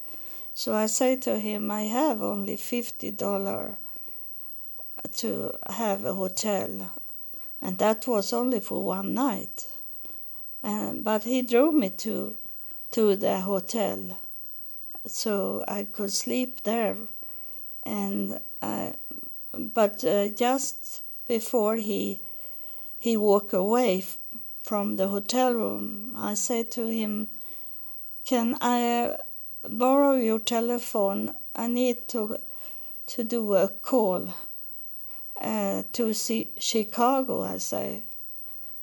So 0.54 0.74
I 0.74 0.86
say 0.86 1.16
to 1.16 1.38
him, 1.38 1.70
I 1.70 1.82
have 1.82 2.22
only 2.22 2.56
fifty 2.56 3.10
dollar 3.10 3.78
to 5.12 5.52
have 5.68 6.04
a 6.04 6.14
hotel, 6.14 6.90
and 7.62 7.78
that 7.78 8.06
was 8.06 8.32
only 8.32 8.60
for 8.60 8.82
one 8.82 9.14
night. 9.14 9.66
But 10.62 11.24
he 11.24 11.42
drove 11.42 11.74
me 11.74 11.90
to 11.90 12.36
to 12.92 13.16
the 13.16 13.40
hotel, 13.40 14.18
so 15.06 15.62
I 15.68 15.84
could 15.84 16.12
sleep 16.12 16.62
there. 16.62 16.96
And 17.84 18.40
I, 18.62 18.94
but 19.52 20.04
uh, 20.04 20.28
just 20.28 21.02
before 21.28 21.76
he 21.76 22.20
he 22.98 23.16
walked 23.16 23.52
away 23.52 24.04
from 24.62 24.96
the 24.96 25.08
hotel 25.08 25.52
room, 25.52 26.14
I 26.16 26.34
said 26.34 26.70
to 26.72 26.86
him, 26.86 27.28
"Can 28.24 28.56
I 28.60 29.16
borrow 29.68 30.14
your 30.14 30.38
telephone? 30.40 31.34
I 31.54 31.66
need 31.66 32.08
to 32.08 32.38
to 33.08 33.24
do 33.24 33.54
a 33.54 33.68
call." 33.68 34.28
Uh, 35.40 35.82
to 35.92 36.14
see 36.14 36.50
Chicago, 36.58 37.42
I 37.42 37.58
say, 37.58 38.02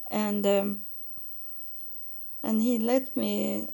and 0.09 0.45
um, 0.45 0.81
and 2.43 2.61
he 2.61 2.77
let 2.77 3.15
me 3.15 3.67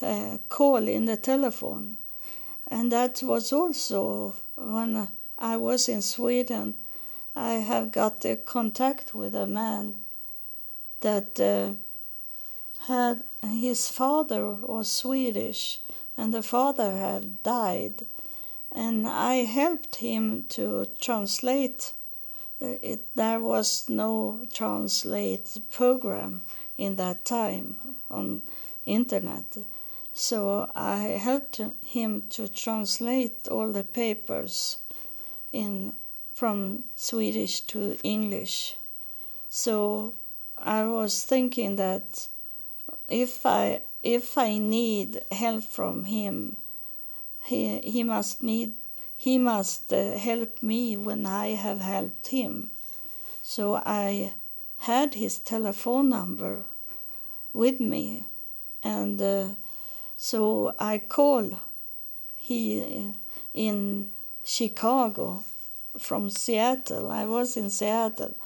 uh, 0.00 0.38
call 0.48 0.88
in 0.88 1.04
the 1.04 1.16
telephone, 1.16 1.96
and 2.68 2.90
that 2.92 3.22
was 3.22 3.52
also 3.52 4.34
when 4.56 5.08
I 5.38 5.56
was 5.56 5.88
in 5.88 6.02
Sweden. 6.02 6.74
I 7.36 7.54
have 7.54 7.90
got 7.90 8.24
a 8.24 8.36
contact 8.36 9.14
with 9.14 9.34
a 9.34 9.46
man 9.46 9.96
that 11.00 11.40
uh, 11.40 11.72
had 12.86 13.24
his 13.42 13.88
father 13.88 14.52
was 14.52 14.90
Swedish, 14.90 15.80
and 16.16 16.32
the 16.32 16.42
father 16.42 16.96
had 16.96 17.42
died 17.42 18.06
and 18.74 19.06
I 19.06 19.44
helped 19.44 19.96
him 19.96 20.44
to 20.50 20.86
translate. 21.00 21.92
Uh, 22.60 22.76
it, 22.82 23.14
there 23.14 23.40
was 23.40 23.88
no 23.88 24.46
translate 24.52 25.58
program 25.70 26.42
in 26.76 26.96
that 26.96 27.24
time 27.24 27.76
on 28.10 28.42
internet, 28.84 29.44
so 30.12 30.70
I 30.74 31.18
helped 31.28 31.60
him 31.86 32.22
to 32.30 32.48
translate 32.48 33.48
all 33.48 33.70
the 33.70 33.84
papers 33.84 34.78
in 35.52 35.94
from 36.34 36.84
Swedish 36.96 37.60
to 37.60 37.96
English. 38.02 38.76
So 39.48 40.14
I 40.58 40.84
was 40.84 41.22
thinking 41.24 41.76
that 41.76 42.26
if 43.08 43.46
I 43.46 43.82
if 44.02 44.36
I 44.36 44.58
need 44.58 45.22
help 45.30 45.64
from 45.64 46.04
him 46.06 46.56
he, 47.44 47.78
he 47.80 48.02
must 48.02 48.42
need 48.42 48.74
he 49.16 49.38
must 49.38 49.92
uh, 49.92 50.18
help 50.18 50.62
me 50.62 50.96
when 50.96 51.24
I 51.24 51.48
have 51.54 51.80
helped 51.80 52.26
him. 52.28 52.70
So 53.42 53.76
I 53.76 54.34
had 54.78 55.14
his 55.14 55.38
telephone 55.38 56.08
number 56.08 56.64
with 57.52 57.80
me, 57.80 58.24
and 58.82 59.22
uh, 59.22 59.48
so 60.16 60.74
I 60.78 60.98
called 60.98 61.56
he 62.36 62.80
uh, 62.80 63.12
in 63.54 64.10
Chicago 64.44 65.44
from 65.98 66.28
Seattle. 66.28 67.10
I 67.10 67.24
was 67.24 67.56
in 67.56 67.70
Seattle 67.70 68.36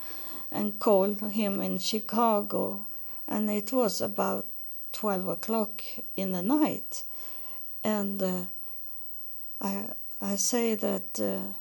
and 0.51 0.79
called 0.79 1.21
him 1.33 1.61
in 1.61 1.79
Chicago, 1.79 2.87
and 3.27 3.51
it 3.51 3.73
was 3.73 4.01
about 4.01 4.47
twelve 4.93 5.27
o'clock 5.29 5.83
in 6.17 6.33
the 6.33 6.43
night, 6.43 7.05
and. 7.83 8.23
Uh, 8.23 8.43
I, 9.61 9.91
I 10.21 10.37
say 10.37 10.75
that 10.75 11.21
uh, 11.21 11.53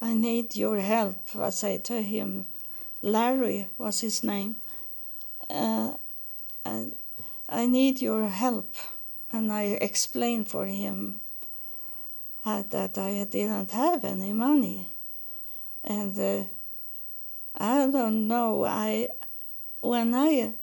I 0.00 0.14
need 0.14 0.56
your 0.56 0.78
help. 0.78 1.18
I 1.38 1.50
say 1.50 1.78
to 1.78 2.02
him, 2.02 2.46
Larry 3.02 3.68
was 3.78 4.00
his 4.00 4.24
name. 4.24 4.56
Uh, 5.48 5.94
I, 6.64 6.86
I 7.48 7.66
need 7.66 8.00
your 8.00 8.28
help. 8.28 8.74
And 9.32 9.52
I 9.52 9.62
explained 9.80 10.48
for 10.48 10.66
him 10.66 11.20
uh, 12.44 12.62
that 12.70 12.98
I 12.98 13.24
didn't 13.24 13.70
have 13.70 14.04
any 14.04 14.32
money. 14.32 14.88
And 15.84 16.18
uh, 16.18 16.44
I 17.56 17.86
don't 17.90 18.28
know, 18.28 18.64
I, 18.64 19.08
when 19.80 20.14
I 20.14 20.54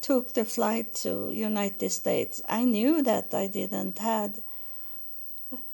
took 0.00 0.34
the 0.34 0.44
flight 0.44 0.94
to 0.94 1.30
United 1.32 1.90
States, 1.90 2.42
I 2.48 2.64
knew 2.64 3.02
that 3.02 3.32
I 3.34 3.46
didn't 3.46 3.98
have 3.98 4.40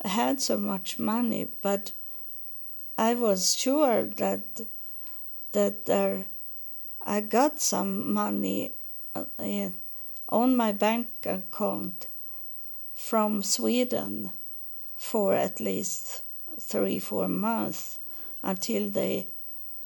had 0.05 0.41
so 0.41 0.59
much 0.59 0.99
money, 0.99 1.49
but 1.63 1.93
I 2.99 3.15
was 3.15 3.55
sure 3.55 4.05
that 4.05 4.61
that 5.53 5.87
there, 5.87 6.27
I 7.05 7.21
got 7.21 7.61
some 7.61 8.13
money 8.13 8.73
uh, 9.15 9.25
on 10.29 10.57
my 10.57 10.73
bank 10.73 11.09
account 11.25 12.07
from 12.95 13.43
Sweden 13.43 14.31
for 14.97 15.35
at 15.35 15.61
least 15.61 16.23
three, 16.61 16.99
four 16.99 17.27
months 17.27 17.99
until 18.43 18.89
they 18.89 19.27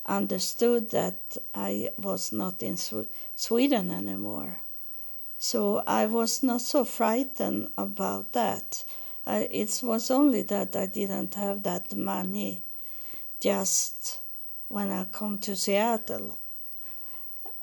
understood 0.07 0.91
that 0.91 1.37
I 1.55 1.91
was 1.97 2.33
not 2.33 2.63
in 2.63 2.77
Sw- 2.77 3.09
Sweden 3.37 3.91
anymore. 3.91 4.59
So 5.39 5.83
I 5.87 6.07
was 6.07 6.43
not 6.43 6.61
so 6.61 6.85
frightened 6.85 7.71
about 7.79 8.33
that. 8.33 8.85
I, 9.27 9.49
it 9.51 9.81
was 9.83 10.11
only 10.11 10.43
that 10.43 10.77
I 10.77 10.87
didn't 10.87 11.35
have 11.35 11.63
that 11.63 11.95
money 11.97 12.63
just 13.41 14.21
when 14.69 14.91
I 14.91 15.05
come 15.05 15.39
to 15.39 15.57
Seattle. 15.57 16.37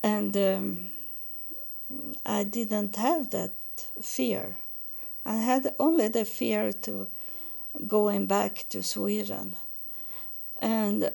And 0.04 0.36
um, 0.36 0.88
I 2.26 2.44
didn't 2.44 2.96
have 2.96 3.30
that 3.32 3.54
fear. 4.02 4.58
I 5.26 5.36
had 5.36 5.76
only 5.80 6.08
the 6.08 6.26
fear 6.26 6.74
to 6.74 7.08
going 7.88 8.26
back 8.26 8.66
to 8.70 8.82
Sweden. 8.82 9.56
And 10.58 11.12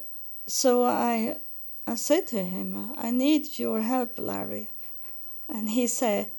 so 0.46 0.84
I, 0.84 1.38
I 1.86 1.96
said 1.96 2.26
to 2.28 2.44
him, 2.44 2.94
I 2.96 3.10
need 3.10 3.58
your 3.58 3.80
help, 3.80 4.18
Larry. 4.18 4.68
And 5.48 5.70
he 5.70 5.86
said, 5.86 6.30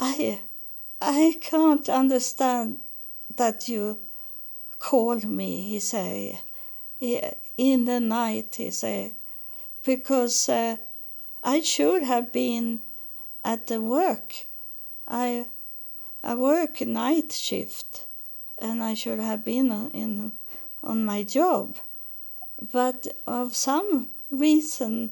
I, 0.00 0.40
I 1.00 1.36
can't 1.40 1.88
understand 1.88 2.78
that 3.36 3.68
you 3.68 3.98
called 4.80 5.24
me, 5.24 5.62
he 5.62 5.78
said, 5.78 6.40
in 7.00 7.84
the 7.84 8.00
night, 8.00 8.56
he 8.56 8.70
said, 8.70 9.12
because 9.84 10.48
uh, 10.48 10.76
I 11.44 11.60
should 11.60 12.02
have 12.02 12.32
been 12.32 12.80
at 13.44 13.68
the 13.68 13.80
work. 13.80 14.46
I, 15.06 15.46
I 16.22 16.34
work 16.34 16.80
night 16.80 17.32
shift, 17.32 18.06
and 18.58 18.82
I 18.82 18.94
should 18.94 19.20
have 19.20 19.44
been 19.44 19.70
in 19.92 20.32
on 20.82 21.04
my 21.04 21.22
job. 21.22 21.76
But 22.72 23.06
of 23.26 23.54
some 23.54 24.08
reason, 24.30 25.10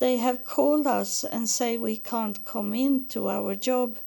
they 0.00 0.18
have 0.18 0.44
called 0.44 0.86
us 0.86 1.24
and 1.24 1.48
say 1.48 1.78
we 1.78 1.96
can't 1.96 2.44
come 2.44 2.74
into 2.74 3.28
our 3.28 3.54
job 3.54 3.98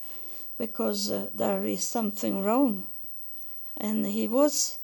because 0.58 1.12
uh, 1.12 1.30
there 1.34 1.66
is 1.66 1.84
something 1.84 2.44
wrong. 2.44 2.88
And 3.76 4.06
he 4.06 4.28
was 4.28 4.80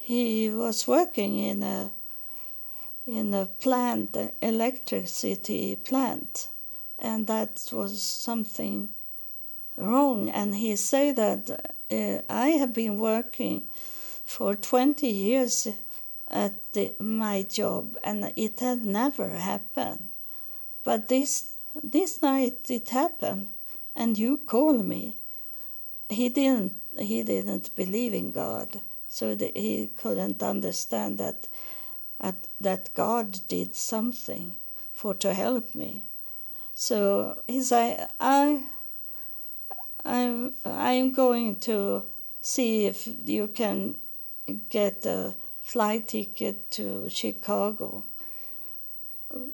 he 0.00 0.50
was 0.50 0.86
working 0.86 1.38
in 1.38 1.62
a 1.62 1.90
in 3.06 3.32
a 3.34 3.46
plant, 3.46 4.16
electricity 4.42 5.76
plant, 5.76 6.48
and 6.98 7.26
that 7.28 7.68
was 7.72 8.02
something 8.02 8.88
wrong. 9.76 10.28
And 10.28 10.56
he 10.56 10.74
said 10.76 11.16
that 11.16 11.74
uh, 11.90 12.22
I 12.28 12.48
have 12.50 12.72
been 12.72 12.98
working 12.98 13.62
for 14.24 14.56
20 14.56 15.06
years 15.06 15.68
at 16.28 16.72
the, 16.72 16.92
my 16.98 17.42
job, 17.42 17.96
and 18.02 18.32
it 18.34 18.58
had 18.60 18.84
never 18.84 19.28
happened. 19.30 20.08
But 20.82 21.08
this 21.08 21.52
this 21.82 22.22
night 22.22 22.70
it 22.70 22.88
happened, 22.88 23.48
and 23.96 24.16
you 24.16 24.36
call 24.36 24.74
me. 24.74 25.16
He 26.08 26.28
didn't 26.28 26.74
he 26.98 27.22
didn't 27.22 27.74
believe 27.74 28.14
in 28.14 28.30
God, 28.30 28.80
so 29.08 29.36
he 29.36 29.90
couldn't 29.96 30.42
understand 30.42 31.18
that 31.18 31.48
at, 32.20 32.48
that 32.60 32.94
God 32.94 33.38
did 33.48 33.74
something 33.74 34.54
for 34.92 35.14
to 35.14 35.34
help 35.34 35.74
me. 35.74 36.02
So 36.74 37.42
he 37.46 37.62
said, 37.62 38.10
I, 38.20 38.64
I'm, 40.04 40.54
I'm 40.64 41.12
going 41.12 41.56
to 41.60 42.04
see 42.40 42.86
if 42.86 43.08
you 43.26 43.48
can 43.48 43.96
get 44.70 45.04
a 45.06 45.34
flight 45.62 46.08
ticket 46.08 46.70
to 46.72 47.08
Chicago. 47.08 48.04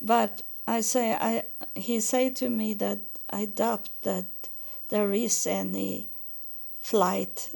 But 0.00 0.42
I 0.66 0.80
say, 0.80 1.12
I, 1.12 1.44
he 1.74 2.00
said 2.00 2.36
to 2.36 2.50
me 2.50 2.74
that 2.74 2.98
I 3.32 3.46
doubt 3.46 3.88
that 4.02 4.26
there 4.90 5.12
is 5.14 5.46
any 5.46 6.08
flight 6.82 7.50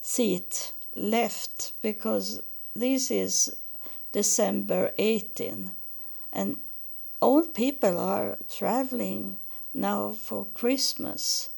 seat 0.00 0.72
left 0.96 1.72
because 1.80 2.42
this 2.74 3.10
is 3.12 3.54
December 4.10 4.92
18. 4.98 5.70
And 6.32 6.56
old 7.22 7.54
people 7.54 7.98
are 7.98 8.36
traveling 8.48 9.36
now 9.72 10.10
for 10.12 10.46
Christmas. 10.54 11.50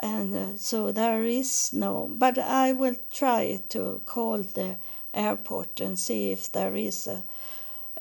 And 0.00 0.34
uh, 0.34 0.56
so 0.56 0.90
there 0.90 1.22
is 1.24 1.72
no, 1.72 2.10
but 2.10 2.36
I 2.38 2.72
will 2.72 2.96
try 3.12 3.62
to 3.68 4.00
call 4.06 4.38
the 4.38 4.76
airport 5.14 5.80
and 5.80 5.98
see 5.98 6.32
if 6.32 6.50
there 6.50 6.74
is 6.74 7.06
a, 7.06 7.22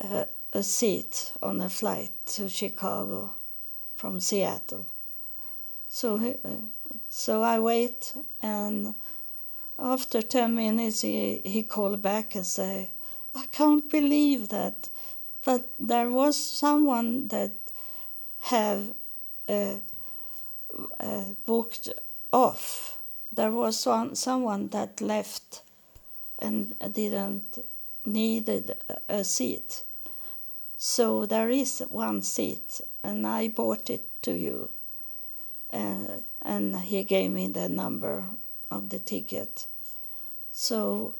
a, 0.01 0.25
a 0.53 0.63
seat 0.63 1.33
on 1.43 1.61
a 1.61 1.69
flight 1.69 2.11
to 2.27 2.49
Chicago 2.49 3.33
from 3.99 4.21
Seattle. 4.21 4.85
So, 5.89 6.15
uh, 6.45 6.49
so 7.09 7.43
I 7.43 7.59
wait, 7.59 8.13
and 8.41 8.95
after 9.77 10.21
10 10.21 10.55
minutes, 10.55 11.01
he, 11.01 11.41
he 11.43 11.63
called 11.63 12.01
back 12.01 12.33
and 12.35 12.45
said, 12.45 12.87
I 13.35 13.45
can't 13.51 13.91
believe 13.91 14.47
that. 14.49 14.87
But 15.43 15.69
there 15.77 16.09
was 16.09 16.37
someone 16.37 17.27
that 17.27 17.51
have 18.43 18.93
uh, 19.49 19.75
uh, 20.99 21.23
booked 21.45 21.89
off. 22.31 22.99
There 23.33 23.51
was 23.51 23.85
one, 23.85 24.15
someone 24.15 24.69
that 24.69 25.01
left 25.01 25.61
and 26.39 26.73
didn't 26.93 27.65
needed 28.05 28.77
a 29.09 29.25
seat. 29.25 29.83
So 30.77 31.25
there 31.25 31.49
is 31.49 31.83
one 31.89 32.21
seat, 32.21 32.79
and 33.03 33.25
I 33.25 33.47
bought 33.47 33.89
it 33.89 34.05
to 34.23 34.31
you. 34.31 34.69
Uh, 35.71 36.21
and 36.41 36.75
he 36.77 37.03
gave 37.03 37.31
me 37.31 37.47
the 37.47 37.69
number 37.69 38.25
of 38.71 38.89
the 38.89 38.99
ticket. 38.99 39.65
So 40.51 41.13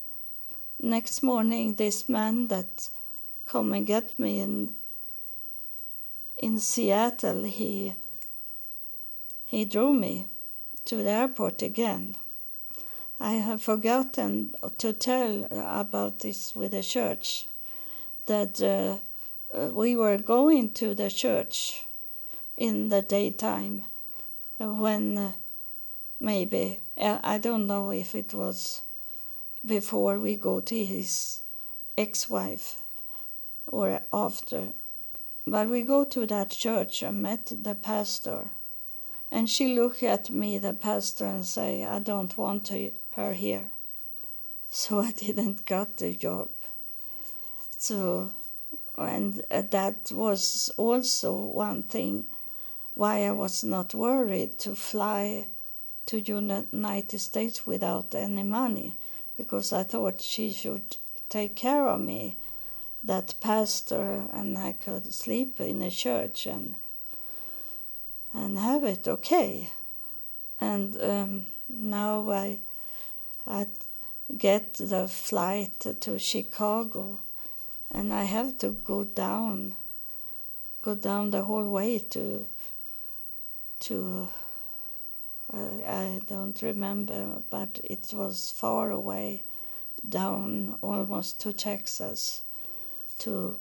next 0.82 1.24
morning, 1.24 1.76
this 1.76 2.10
man 2.10 2.48
that 2.48 2.90
come 3.46 3.74
and 3.74 3.86
get 3.86 4.18
me 4.18 4.40
in 4.40 4.76
in 6.38 6.60
Seattle, 6.60 7.44
he 7.44 7.96
he 9.46 9.66
drove 9.66 9.96
me 9.96 10.26
to 10.86 10.98
the 11.04 11.10
airport 11.10 11.62
again. 11.62 12.16
I 13.20 13.34
have 13.34 13.62
forgotten 13.62 14.56
to 14.78 14.94
tell 14.94 15.46
about 15.52 16.20
this 16.20 16.56
with 16.56 16.72
the 16.72 16.82
church, 16.82 17.48
that 18.28 18.62
uh, 18.62 19.00
we 19.54 19.96
were 19.96 20.18
going 20.18 20.72
to 20.72 20.94
the 20.94 21.10
church 21.10 21.86
in 22.58 22.90
the 22.90 23.02
daytime 23.02 23.84
when 24.58 25.18
uh, 25.18 25.32
maybe, 26.20 26.80
I 26.98 27.38
don't 27.38 27.68
know 27.68 27.92
if 27.92 28.14
it 28.14 28.34
was 28.34 28.82
before 29.66 30.20
we 30.20 30.36
go 30.36 30.60
to 30.60 30.86
his 30.86 31.42
ex-wife 31.98 32.76
or 33.68 34.02
after. 34.12 34.70
But 35.48 35.70
we 35.70 35.84
go 35.84 36.04
to 36.06 36.26
that 36.28 36.52
church 36.52 37.02
and 37.02 37.22
met 37.22 37.52
the 37.64 37.76
pastor. 37.76 38.50
And 39.32 39.50
she 39.50 39.74
looked 39.74 40.04
at 40.04 40.30
me, 40.30 40.58
the 40.58 40.74
pastor, 40.74 41.26
and 41.26 41.46
say, 41.46 41.86
I 41.86 42.00
don't 42.00 42.38
want 42.38 42.66
to, 42.66 42.92
her 43.16 43.34
here. 43.34 43.72
So 44.70 45.00
I 45.08 45.12
didn't 45.12 45.66
got 45.66 45.98
the 45.98 46.14
job. 46.14 46.50
So, 47.78 48.32
and 49.00 49.44
that 49.50 50.12
was 50.12 50.72
also 50.78 51.34
one 51.34 51.84
thing 51.84 52.26
why 52.94 53.26
I 53.26 53.32
was 53.32 53.64
not 53.64 53.94
worried 53.94 54.60
to 54.60 54.76
fly 54.76 55.48
to 56.08 56.20
United 56.20 57.20
States 57.20 57.66
without 57.66 58.16
any 58.16 58.44
money 58.44 58.96
because 59.38 59.72
I 59.72 59.84
thought 59.84 60.22
she 60.22 60.52
should 60.52 60.98
take 61.30 61.56
care 61.56 61.88
of 61.88 62.02
me, 62.02 62.36
that 63.04 63.36
pastor, 63.40 64.24
and 64.34 64.58
I 64.58 64.74
could 64.74 65.14
sleep 65.14 65.62
in 65.62 65.82
a 65.82 65.92
church 65.92 66.46
and 66.46 66.76
and 68.34 68.60
have 68.60 68.84
it 68.84 69.08
okay. 69.08 69.70
And 70.60 71.02
um, 71.02 71.46
now 71.70 72.30
I 72.30 72.60
I 73.48 73.68
get 74.38 74.74
the 74.74 75.08
flight 75.08 75.80
to 76.02 76.20
Chicago, 76.20 77.20
and 77.92 78.14
I 78.14 78.24
have 78.24 78.58
to 78.60 78.72
go 78.72 79.04
down, 79.04 79.76
go 80.82 80.96
down 80.96 81.32
the 81.32 81.44
whole 81.44 81.70
way 81.70 82.00
to 82.00 82.46
to 83.82 84.30
I 85.52 86.22
don't 86.28 86.62
remember, 86.62 87.42
but 87.50 87.80
it 87.84 88.14
was 88.14 88.52
far 88.52 88.92
away, 88.92 89.44
down 90.08 90.78
almost 90.82 91.42
to 91.42 91.54
Texas, 91.54 92.44
to 93.20 93.58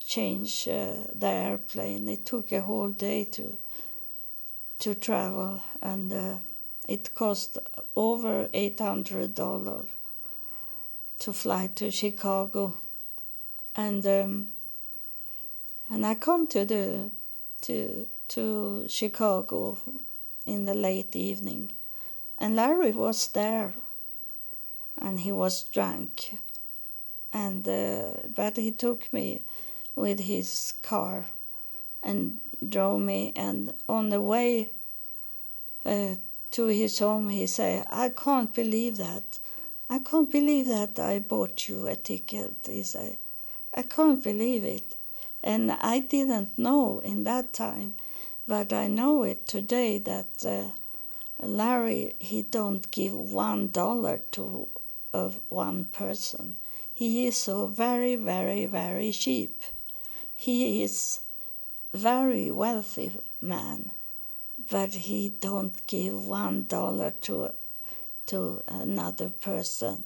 change 0.00 0.66
uh, 0.66 1.08
the 1.14 1.28
airplane. 1.28 2.08
It 2.08 2.24
took 2.24 2.52
a 2.52 2.62
whole 2.62 2.88
day 2.88 3.24
to 3.24 3.58
to 4.78 4.94
travel, 4.94 5.60
and 5.82 6.12
uh, 6.12 6.36
it 6.88 7.14
cost 7.14 7.58
over 7.94 8.48
eight 8.54 8.80
hundred 8.80 9.34
dollars 9.34 9.88
to 11.18 11.32
fly 11.32 11.68
to 11.74 11.90
Chicago, 11.90 12.74
and 13.76 14.06
um, 14.06 14.48
and 15.90 16.04
I 16.06 16.14
come 16.14 16.46
to 16.48 16.64
the 16.64 17.10
to 17.62 18.06
to 18.28 18.86
Chicago 18.88 19.78
in 20.46 20.64
the 20.64 20.74
late 20.74 21.14
evening, 21.14 21.72
and 22.38 22.56
Larry 22.56 22.92
was 22.92 23.28
there, 23.28 23.74
and 24.98 25.20
he 25.20 25.32
was 25.32 25.64
drunk, 25.64 26.38
and 27.32 27.68
uh, 27.68 28.28
but 28.34 28.56
he 28.56 28.72
took 28.72 29.12
me 29.12 29.42
with 29.94 30.20
his 30.20 30.74
car, 30.82 31.26
and 32.02 32.38
drove 32.66 33.00
me, 33.00 33.32
and 33.36 33.74
on 33.88 34.08
the 34.08 34.20
way. 34.20 34.70
Uh, 35.84 36.16
to 36.50 36.66
his 36.66 36.98
home, 36.98 37.28
he 37.28 37.46
said, 37.46 37.84
I 37.90 38.08
can't 38.08 38.54
believe 38.54 38.96
that. 38.96 39.38
I 39.90 39.98
can't 39.98 40.30
believe 40.30 40.68
that 40.68 40.98
I 40.98 41.18
bought 41.18 41.68
you 41.68 41.86
a 41.86 41.96
ticket. 41.96 42.54
He 42.66 42.82
said, 42.82 43.18
I 43.76 43.82
can't 43.82 44.22
believe 44.22 44.64
it. 44.64 44.96
And 45.42 45.72
I 45.72 46.00
didn't 46.00 46.58
know 46.58 47.00
in 47.00 47.24
that 47.24 47.52
time, 47.52 47.94
but 48.48 48.72
I 48.72 48.88
know 48.88 49.22
it 49.22 49.46
today 49.46 49.98
that 49.98 50.44
uh, 50.44 50.70
Larry, 51.40 52.14
he 52.18 52.42
don't 52.42 52.90
give 52.90 53.14
one 53.14 53.70
dollar 53.70 54.22
to 54.32 54.68
uh, 55.12 55.30
one 55.48 55.84
person. 55.84 56.56
He 56.92 57.26
is 57.26 57.36
so 57.36 57.66
very, 57.66 58.16
very, 58.16 58.66
very 58.66 59.12
cheap. 59.12 59.62
He 60.34 60.82
is 60.82 61.20
very 61.92 62.50
wealthy 62.50 63.12
man 63.40 63.90
but 64.70 64.94
he 64.94 65.28
don't 65.28 65.86
give 65.86 66.26
one 66.26 66.64
dollar 66.66 67.10
to 67.22 67.52
to 68.26 68.62
another 68.66 69.28
person. 69.28 70.02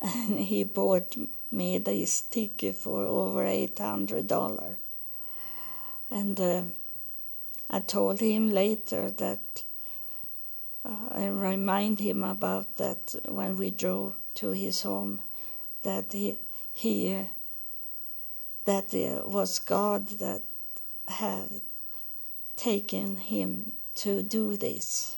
And 0.00 0.38
he 0.50 0.64
bought 0.64 1.14
me 1.50 1.78
this 1.78 2.22
ticket 2.22 2.76
for 2.76 3.04
over 3.04 3.44
eight 3.44 3.78
hundred 3.78 4.26
dollar. 4.26 4.76
And 6.10 6.40
uh, 6.40 6.62
I 7.70 7.80
told 7.80 8.20
him 8.20 8.50
later 8.50 9.10
that 9.10 9.62
uh, 10.84 11.08
I 11.10 11.26
remind 11.26 12.00
him 12.00 12.24
about 12.24 12.76
that 12.76 13.14
when 13.26 13.56
we 13.56 13.70
drove 13.70 14.14
to 14.34 14.50
his 14.52 14.82
home, 14.82 15.20
that 15.82 16.12
he 16.12 16.38
he 16.72 17.14
uh, 17.14 17.24
that 18.64 18.94
it 18.94 19.28
was 19.28 19.58
God 19.58 20.08
that 20.18 20.42
had 21.08 21.62
taken 22.56 23.16
him 23.16 23.72
to 23.94 24.22
do 24.22 24.56
this. 24.56 25.16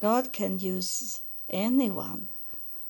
God 0.00 0.32
can 0.32 0.58
use 0.58 1.20
anyone, 1.50 2.28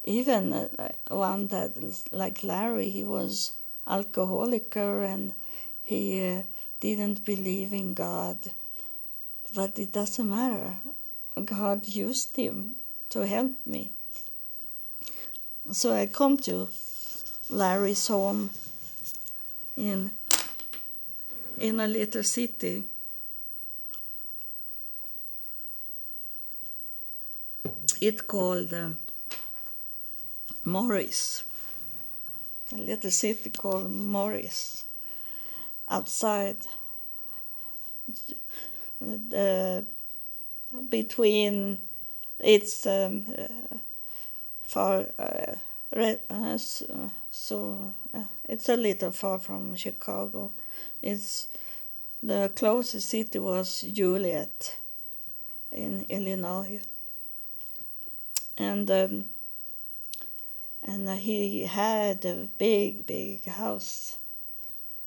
even 0.09 0.53
uh, 0.55 0.69
one 1.11 1.49
that 1.49 1.73
like 2.11 2.43
Larry. 2.43 2.89
He 2.89 3.05
was 3.05 3.53
alcoholic 3.87 4.75
and 4.77 5.35
he 5.83 6.03
uh, 6.27 6.43
didn't 6.81 7.25
believe 7.25 7.73
in 7.75 7.93
God, 7.93 8.39
but 9.55 9.79
it 9.79 9.93
doesn't 9.93 10.29
matter. 10.29 10.77
God 11.45 11.87
used 11.87 12.35
him 12.37 12.77
to 13.11 13.27
help 13.27 13.53
me. 13.67 13.93
So 15.73 15.93
I 15.95 16.07
come 16.07 16.39
to 16.39 16.69
Larry's 17.51 18.07
home 18.09 18.51
in 19.77 20.11
in 21.59 21.81
a 21.81 21.87
little 21.87 22.23
city 22.23 22.85
it 28.01 28.27
called 28.27 28.73
uh, 28.73 28.91
Morris, 30.69 31.45
a 32.73 32.79
little 32.79 33.11
city 33.11 33.51
called 33.51 33.91
Morris, 33.91 34.85
outside 35.89 36.59
uh, 39.35 39.81
between 40.89 41.79
it's 42.39 42.87
um, 42.87 43.27
uh, 43.37 43.77
far 44.63 45.07
uh, 45.19 45.55
uh, 45.97 46.59
so 47.31 47.95
uh, 48.15 48.23
it's 48.49 48.69
a 48.69 48.77
little 48.77 49.11
far 49.11 49.39
from 49.39 49.75
Chicago. 49.75 50.53
It's 51.03 51.49
the 52.23 52.53
closest 52.55 53.09
city 53.09 53.39
was 53.39 53.83
Joliet 53.83 54.77
in 55.73 56.05
Illinois. 56.09 56.81
And 58.57 58.91
um, 58.91 59.25
and 60.89 61.07
he 61.19 61.65
had 61.65 62.25
a 62.25 62.49
big 62.57 63.07
big 63.07 63.45
house 63.45 64.17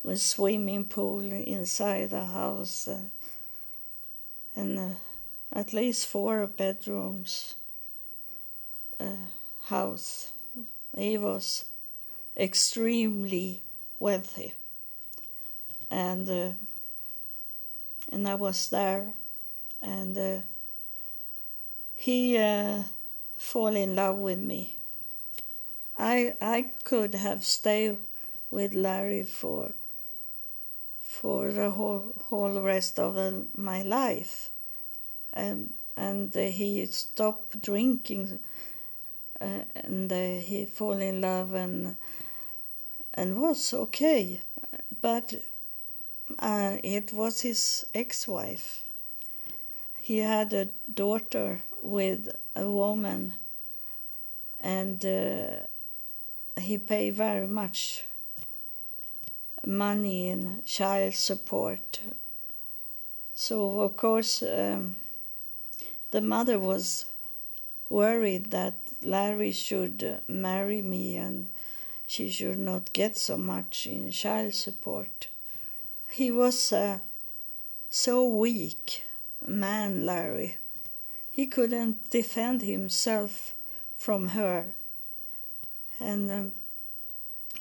with 0.04 0.20
swimming 0.20 0.84
pool 0.84 1.20
inside 1.20 2.10
the 2.10 2.24
house 2.24 2.86
uh, 2.86 3.00
and 4.54 4.78
uh, 4.78 4.88
at 5.52 5.72
least 5.72 6.06
four 6.06 6.46
bedrooms 6.46 7.54
uh, 9.00 9.26
house 9.64 10.30
he 10.96 11.18
was 11.18 11.64
extremely 12.36 13.60
wealthy 13.98 14.54
and 15.90 16.28
uh, 16.28 16.52
and 18.12 18.28
I 18.28 18.36
was 18.36 18.70
there 18.70 19.14
and 19.82 20.16
uh, 20.16 20.38
he 21.96 22.38
uh, 22.38 22.82
fall 23.36 23.74
in 23.74 23.96
love 23.96 24.16
with 24.16 24.38
me. 24.38 24.76
I 25.98 26.34
I 26.40 26.70
could 26.84 27.14
have 27.14 27.44
stayed 27.44 27.98
with 28.50 28.74
Larry 28.74 29.24
for 29.24 29.72
for 31.00 31.52
the 31.52 31.70
whole 31.70 32.14
whole 32.28 32.60
rest 32.60 32.98
of 32.98 33.16
my 33.56 33.82
life, 33.82 34.50
um, 35.34 35.74
and 35.96 36.36
uh, 36.36 36.40
he 36.40 36.86
stopped 36.86 37.60
drinking, 37.60 38.38
uh, 39.40 39.64
and 39.74 40.10
he 40.10 40.66
fall 40.66 41.00
in 41.00 41.20
love 41.20 41.52
and 41.54 41.96
and 43.14 43.40
was 43.40 43.74
okay, 43.74 44.40
but 45.00 45.34
uh, 46.38 46.76
it 46.82 47.12
was 47.12 47.42
his 47.42 47.84
ex-wife. 47.94 48.82
He 50.00 50.18
had 50.18 50.52
a 50.52 50.68
daughter 50.92 51.62
with 51.82 52.34
a 52.56 52.68
woman, 52.68 53.34
and 54.62 55.04
uh, 55.04 55.66
he 56.60 56.78
paid 56.78 57.14
very 57.14 57.46
much 57.46 58.04
money 59.64 60.28
in 60.28 60.62
child 60.64 61.14
support. 61.14 62.00
So 63.34 63.80
of 63.80 63.96
course, 63.96 64.42
um, 64.42 64.96
the 66.10 66.20
mother 66.20 66.58
was 66.58 67.06
worried 67.88 68.50
that 68.50 68.74
Larry 69.02 69.52
should 69.52 70.20
marry 70.28 70.82
me 70.82 71.16
and 71.16 71.48
she 72.06 72.28
should 72.28 72.58
not 72.58 72.92
get 72.92 73.16
so 73.16 73.38
much 73.38 73.86
in 73.86 74.10
child 74.10 74.54
support. 74.54 75.28
He 76.10 76.30
was 76.30 76.72
uh, 76.72 76.98
so 77.88 78.26
weak, 78.26 79.04
man, 79.46 80.04
Larry. 80.04 80.58
He 81.30 81.46
couldn't 81.46 82.10
defend 82.10 82.60
himself 82.62 83.54
from 83.96 84.28
her. 84.28 84.74
And 86.02 86.30
um, 86.30 86.52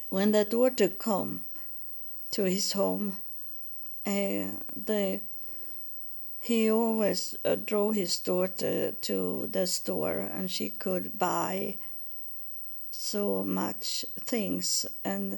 when 0.10 0.32
the 0.32 0.44
daughter 0.44 0.90
come 0.90 1.46
to 2.32 2.44
his 2.44 2.74
home, 2.74 3.18
uh, 4.06 4.52
he 6.40 6.72
always 6.72 7.36
uh, 7.46 7.56
drove 7.56 7.96
his 7.96 8.20
daughter 8.20 8.94
to 8.94 9.48
the 9.52 9.68
store 9.68 10.20
and 10.20 10.50
she 10.50 10.70
could 10.70 11.20
buy 11.20 11.78
so 12.90 13.44
much 13.44 14.06
things. 14.26 14.88
And 15.06 15.38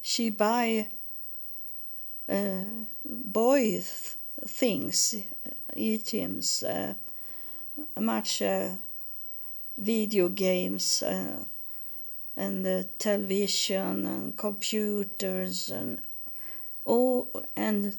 she 0.00 0.30
buy 0.30 0.88
uh, 2.28 2.64
boys 3.04 4.16
things 4.44 5.14
items 5.76 6.62
uh, 6.64 6.94
much 7.98 8.42
uh, 8.42 8.70
video 9.78 10.28
games 10.28 11.02
uh, 11.02 11.44
and 12.42 12.66
uh, 12.66 12.82
television 12.98 14.06
and 14.06 14.36
computers 14.36 15.70
and 15.70 16.00
oh 16.86 17.28
and 17.56 17.96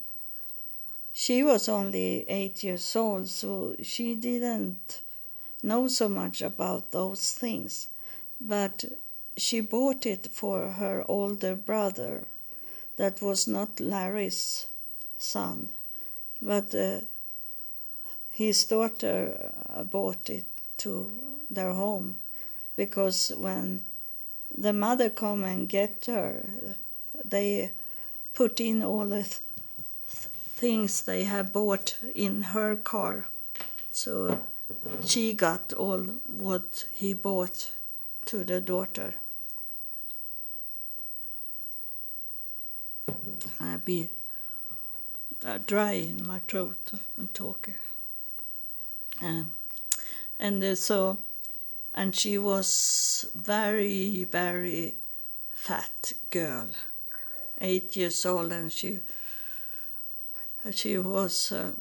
she 1.14 1.44
was 1.44 1.70
only 1.70 2.26
eight 2.28 2.64
years 2.64 2.96
old 2.96 3.28
so 3.28 3.76
she 3.82 4.16
didn't 4.16 5.02
know 5.64 5.88
so 5.88 6.10
much 6.10 6.41
about 6.41 6.91
those 6.91 7.32
things. 7.32 7.88
But 8.41 8.84
she 9.38 9.62
bought 9.62 10.06
it 10.06 10.28
for 10.32 10.72
her 10.72 11.06
older 11.08 11.56
brother 11.56 12.26
that 12.98 13.22
was 13.22 13.48
not 13.48 13.80
larry's 13.80 14.68
son 15.18 15.70
but 16.39 16.76
uh, 16.76 17.00
his 18.30 18.66
daughter 18.66 19.52
bought 19.89 20.30
it 20.30 20.46
to 20.78 21.12
their 21.50 21.74
home 21.74 22.20
because 22.76 23.32
when 23.36 23.82
the 24.58 24.74
mother 24.74 25.10
come 25.10 25.43
and 25.43 25.68
get 25.68 26.06
her, 26.08 26.45
they 27.24 27.72
put 28.34 28.60
in 28.60 28.84
all 28.84 29.06
the 29.06 29.24
th- 29.24 29.39
things 30.08 31.04
they 31.04 31.24
have 31.24 31.54
bought 31.54 31.97
in 32.16 32.41
her 32.43 32.76
car. 32.76 33.28
So 33.91 34.39
she 35.04 35.34
got 35.34 35.74
all 35.74 36.01
what 36.28 36.86
he 36.93 37.14
bought 37.14 37.72
to 38.26 38.43
the 38.43 38.62
daughter. 38.62 39.16
I 43.60 43.78
be 43.78 44.10
uh, 45.45 45.60
dry 45.66 45.93
in 45.93 46.26
my 46.26 46.39
throat 46.47 46.91
and 47.18 47.34
talking. 47.34 47.76
Um, 49.22 49.51
and 50.39 50.64
uh, 50.64 50.76
so, 50.76 51.18
and 51.94 52.16
she 52.16 52.38
was 52.38 53.28
very, 53.36 54.24
very 54.24 54.96
fat 55.54 56.14
girl, 56.30 56.70
eight 57.62 57.96
years 57.96 58.26
old, 58.26 58.52
and 58.52 58.72
she 58.72 59.00
she 60.72 60.98
was 60.98 61.52
uh, 61.52 61.74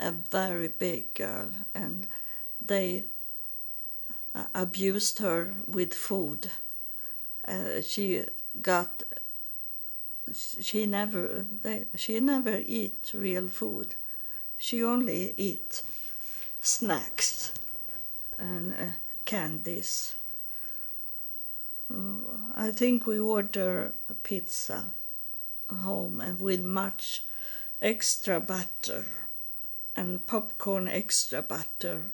a 0.00 0.10
very 0.10 0.68
big 0.68 1.14
girl, 1.14 1.48
and 1.74 2.06
they 2.64 3.04
uh, 4.34 4.46
abused 4.54 5.18
her 5.20 5.54
with 5.66 5.94
food. 5.94 6.50
Uh, 7.46 7.80
she 7.80 8.24
got 8.60 9.02
she 10.34 10.84
never 10.84 11.46
they, 11.62 11.86
she 11.94 12.20
never 12.20 12.60
eat 12.66 13.12
real 13.14 13.48
food. 13.48 13.94
She 14.58 14.84
only 14.84 15.32
eat 15.36 15.82
snacks 16.60 17.52
and 18.38 18.72
uh, 18.72 18.84
candies. 19.24 20.14
I 22.54 22.70
think 22.70 23.06
we 23.06 23.18
order 23.18 23.94
pizza 24.22 24.92
home 25.70 26.20
and 26.20 26.40
with 26.40 26.60
much 26.60 27.24
extra 27.80 28.40
butter 28.40 29.04
and 29.96 30.26
popcorn 30.26 30.88
extra 30.88 31.42
butter. 31.42 32.10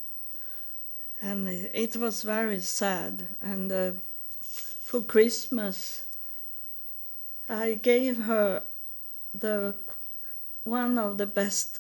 And 1.20 1.49
it 1.49 1.97
was 1.97 2.22
very 2.22 2.61
sad. 2.61 3.29
And 3.41 3.72
uh, 3.72 3.91
for 4.41 5.01
Christmas, 5.01 6.05
I 7.49 7.75
gave 7.75 8.18
her 8.18 8.62
the 9.33 9.75
one 10.64 10.99
of 10.99 11.18
the 11.18 11.27
best, 11.27 11.79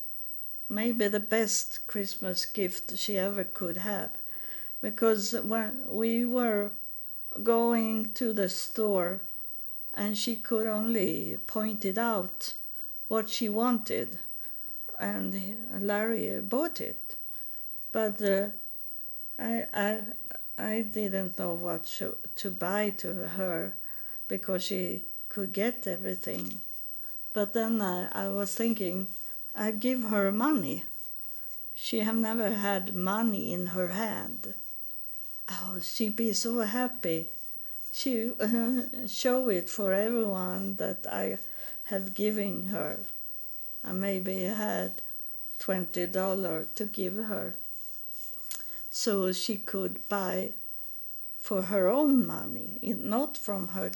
maybe 0.68 1.08
the 1.08 1.20
best 1.20 1.86
Christmas 1.86 2.44
gift 2.44 2.98
she 2.98 3.18
ever 3.18 3.44
could 3.44 3.78
have, 3.78 4.10
because 4.84 5.32
when 5.32 5.78
we 5.88 6.26
were 6.26 6.70
going 7.42 8.10
to 8.12 8.34
the 8.34 8.50
store, 8.50 9.22
and 9.94 10.18
she 10.18 10.36
could 10.36 10.66
only 10.66 11.38
point 11.46 11.86
it 11.86 11.96
out 11.96 12.52
what 13.08 13.30
she 13.30 13.48
wanted, 13.48 14.18
and 15.00 15.56
Larry 15.80 16.38
bought 16.42 16.82
it, 16.82 17.14
but 17.92 18.20
uh, 18.20 18.48
I 19.38 19.64
I 19.72 20.00
I 20.58 20.82
didn't 20.82 21.38
know 21.38 21.54
what 21.54 21.84
to, 21.98 22.18
to 22.36 22.50
buy 22.50 22.90
to 22.98 23.14
her 23.38 23.72
because 24.28 24.64
she 24.64 25.04
could 25.30 25.54
get 25.54 25.86
everything. 25.86 26.60
But 27.32 27.54
then 27.54 27.80
I, 27.80 28.08
I 28.12 28.28
was 28.28 28.54
thinking, 28.54 29.06
I 29.54 29.70
give 29.70 30.02
her 30.10 30.30
money. 30.30 30.84
She 31.74 32.00
have 32.00 32.16
never 32.16 32.50
had 32.50 32.94
money 32.94 33.54
in 33.54 33.68
her 33.68 33.88
hand. 33.88 34.54
Oh, 35.48 35.78
she'd 35.82 36.16
be 36.16 36.32
so 36.32 36.60
happy. 36.60 37.28
She 37.92 38.32
uh, 38.40 39.06
show 39.06 39.48
it 39.48 39.68
for 39.68 39.92
everyone 39.92 40.76
that 40.76 41.06
I 41.10 41.38
have 41.84 42.14
given 42.14 42.64
her. 42.68 43.00
I 43.84 43.92
maybe 43.92 44.44
had 44.44 45.02
twenty 45.58 46.06
dollar 46.06 46.66
to 46.74 46.84
give 46.86 47.16
her, 47.16 47.54
so 48.90 49.32
she 49.32 49.56
could 49.56 50.08
buy 50.08 50.52
for 51.40 51.62
her 51.62 51.88
own 51.88 52.26
money, 52.26 52.78
not 52.82 53.36
from 53.36 53.68
her 53.68 53.90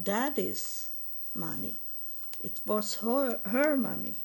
daddy's 0.00 0.90
money. 1.34 1.76
It 2.42 2.60
was 2.66 2.96
her, 2.96 3.40
her 3.46 3.76
money. 3.76 4.16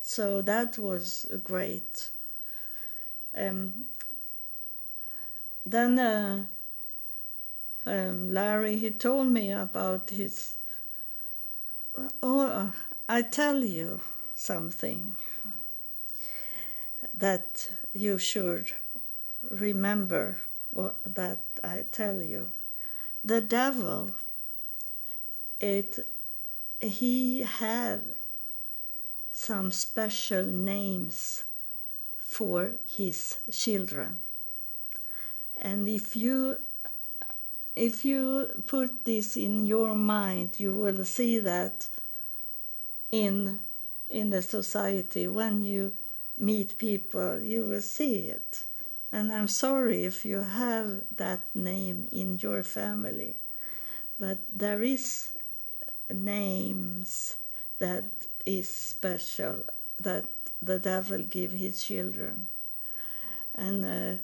So 0.00 0.40
that 0.42 0.78
was 0.78 1.26
great. 1.42 2.10
Um, 3.36 3.86
then 5.66 5.98
uh, 5.98 6.44
um, 7.84 8.32
Larry, 8.32 8.76
he 8.76 8.90
told 8.90 9.26
me 9.26 9.50
about 9.50 10.10
his. 10.10 10.54
Oh, 12.22 12.72
I 13.08 13.22
tell 13.22 13.64
you 13.64 14.00
something 14.34 15.16
that 17.14 17.70
you 17.92 18.18
should 18.18 18.72
remember 19.50 20.38
what, 20.70 20.96
that 21.14 21.40
I 21.64 21.84
tell 21.90 22.22
you. 22.22 22.50
The 23.24 23.40
devil 23.40 24.12
it 25.58 25.98
he 26.80 27.40
have 27.42 28.02
some 29.32 29.72
special 29.72 30.44
names 30.44 31.44
for 32.18 32.72
his 32.86 33.38
children 33.50 34.18
and 35.60 35.88
if 35.88 36.16
you 36.16 36.56
if 37.74 38.04
you 38.04 38.50
put 38.66 39.04
this 39.04 39.36
in 39.36 39.66
your 39.66 39.94
mind 39.94 40.58
you 40.58 40.72
will 40.72 41.04
see 41.04 41.38
that 41.38 41.88
in 43.12 43.58
in 44.08 44.30
the 44.30 44.42
society 44.42 45.26
when 45.26 45.64
you 45.64 45.92
meet 46.38 46.78
people 46.78 47.40
you 47.40 47.64
will 47.64 47.82
see 47.82 48.28
it. 48.28 48.64
And 49.12 49.32
i'm 49.32 49.48
sorry 49.48 50.04
if 50.04 50.24
you 50.24 50.42
have 50.42 51.02
that 51.16 51.40
name 51.54 52.08
in 52.12 52.38
your 52.42 52.62
family 52.62 53.36
but 54.18 54.38
there 54.52 54.82
is 54.82 55.32
names 56.12 57.36
that 57.78 58.04
is 58.44 58.68
special 58.68 59.64
that 60.00 60.24
the 60.62 60.78
devil 60.78 61.22
give 61.22 61.52
his 61.52 61.82
children. 61.84 62.46
And 63.54 63.84
uh, 63.84 64.20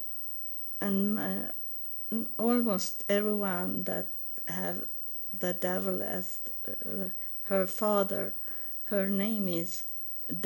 and 0.86 1.18
uh, 1.18 2.16
almost 2.38 3.04
everyone 3.08 3.84
that 3.84 4.06
have 4.48 4.84
the 5.38 5.52
devil 5.54 6.02
as 6.02 6.26
uh, 6.68 7.08
her 7.44 7.66
father 7.66 8.34
her 8.92 9.08
name 9.08 9.48
is 9.48 9.84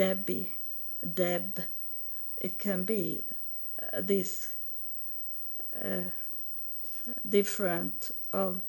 debbie 0.01 0.53
deb. 1.21 1.61
It 2.39 2.59
can 2.59 2.85
be 2.85 3.25
uh, 3.83 4.01
this 4.03 4.31
uh, 5.85 6.11
different 7.29 8.11
of 8.33 8.61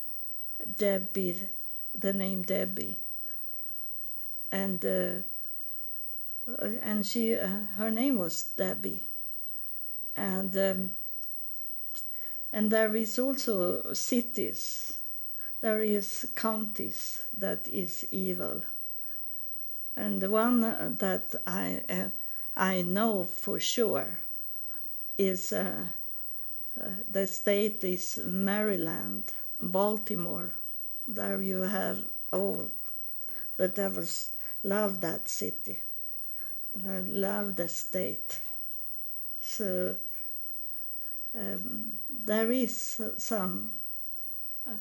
debbie 0.78 1.49
the 1.97 2.13
name 2.13 2.43
Debbie, 2.43 2.97
and 4.51 4.84
uh, 4.86 5.15
and 6.82 7.05
she 7.05 7.36
uh, 7.36 7.47
her 7.78 7.89
name 7.91 8.18
was 8.18 8.43
Debbie, 8.55 9.03
and 10.15 10.55
um, 10.55 10.91
and 12.51 12.71
there 12.71 12.95
is 12.95 13.19
also 13.19 13.93
cities, 13.93 14.99
there 15.61 15.81
is 15.81 16.27
counties 16.35 17.23
that 17.37 17.67
is 17.67 18.05
evil, 18.11 18.61
and 19.95 20.21
the 20.21 20.29
one 20.29 20.61
that 20.97 21.35
I 21.45 21.81
uh, 21.89 22.09
I 22.55 22.81
know 22.81 23.23
for 23.23 23.59
sure 23.59 24.19
is 25.17 25.53
uh, 25.53 25.85
uh, 26.79 26.89
the 27.09 27.27
state 27.27 27.83
is 27.83 28.19
Maryland, 28.25 29.31
Baltimore. 29.61 30.51
There 31.07 31.41
you 31.41 31.61
have 31.61 31.99
all 32.31 32.69
the 33.57 33.67
devils 33.67 34.29
love 34.63 35.01
that 35.01 35.27
city. 35.27 35.79
Love 36.83 37.55
the 37.55 37.67
state. 37.67 38.39
So 39.41 39.95
um, 41.38 41.93
there 42.25 42.51
is 42.51 43.01
some 43.17 43.71
uh, 44.67 44.73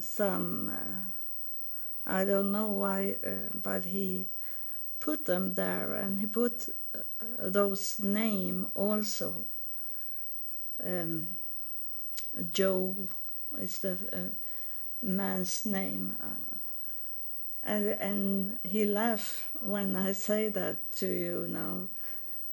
some 0.00 0.70
uh, 0.70 2.12
I 2.18 2.24
don't 2.24 2.50
know 2.50 2.68
why 2.68 3.16
uh, 3.24 3.50
but 3.54 3.84
he 3.84 4.26
put 5.00 5.26
them 5.26 5.54
there 5.54 5.94
and 5.94 6.18
he 6.18 6.26
put 6.26 6.68
those 7.38 8.00
name 8.00 8.66
also 8.74 9.44
um, 10.84 11.28
Joe 12.52 12.96
is 13.58 13.78
the 13.80 13.92
uh, 14.12 14.16
man's 15.02 15.66
name. 15.66 16.16
Uh, 16.22 16.54
and, 17.64 17.86
and 17.88 18.58
he 18.62 18.84
laugh 18.84 19.48
when 19.60 19.96
I 19.96 20.12
say 20.12 20.48
that 20.50 20.76
to 20.96 21.06
you 21.06 21.46
now. 21.48 21.88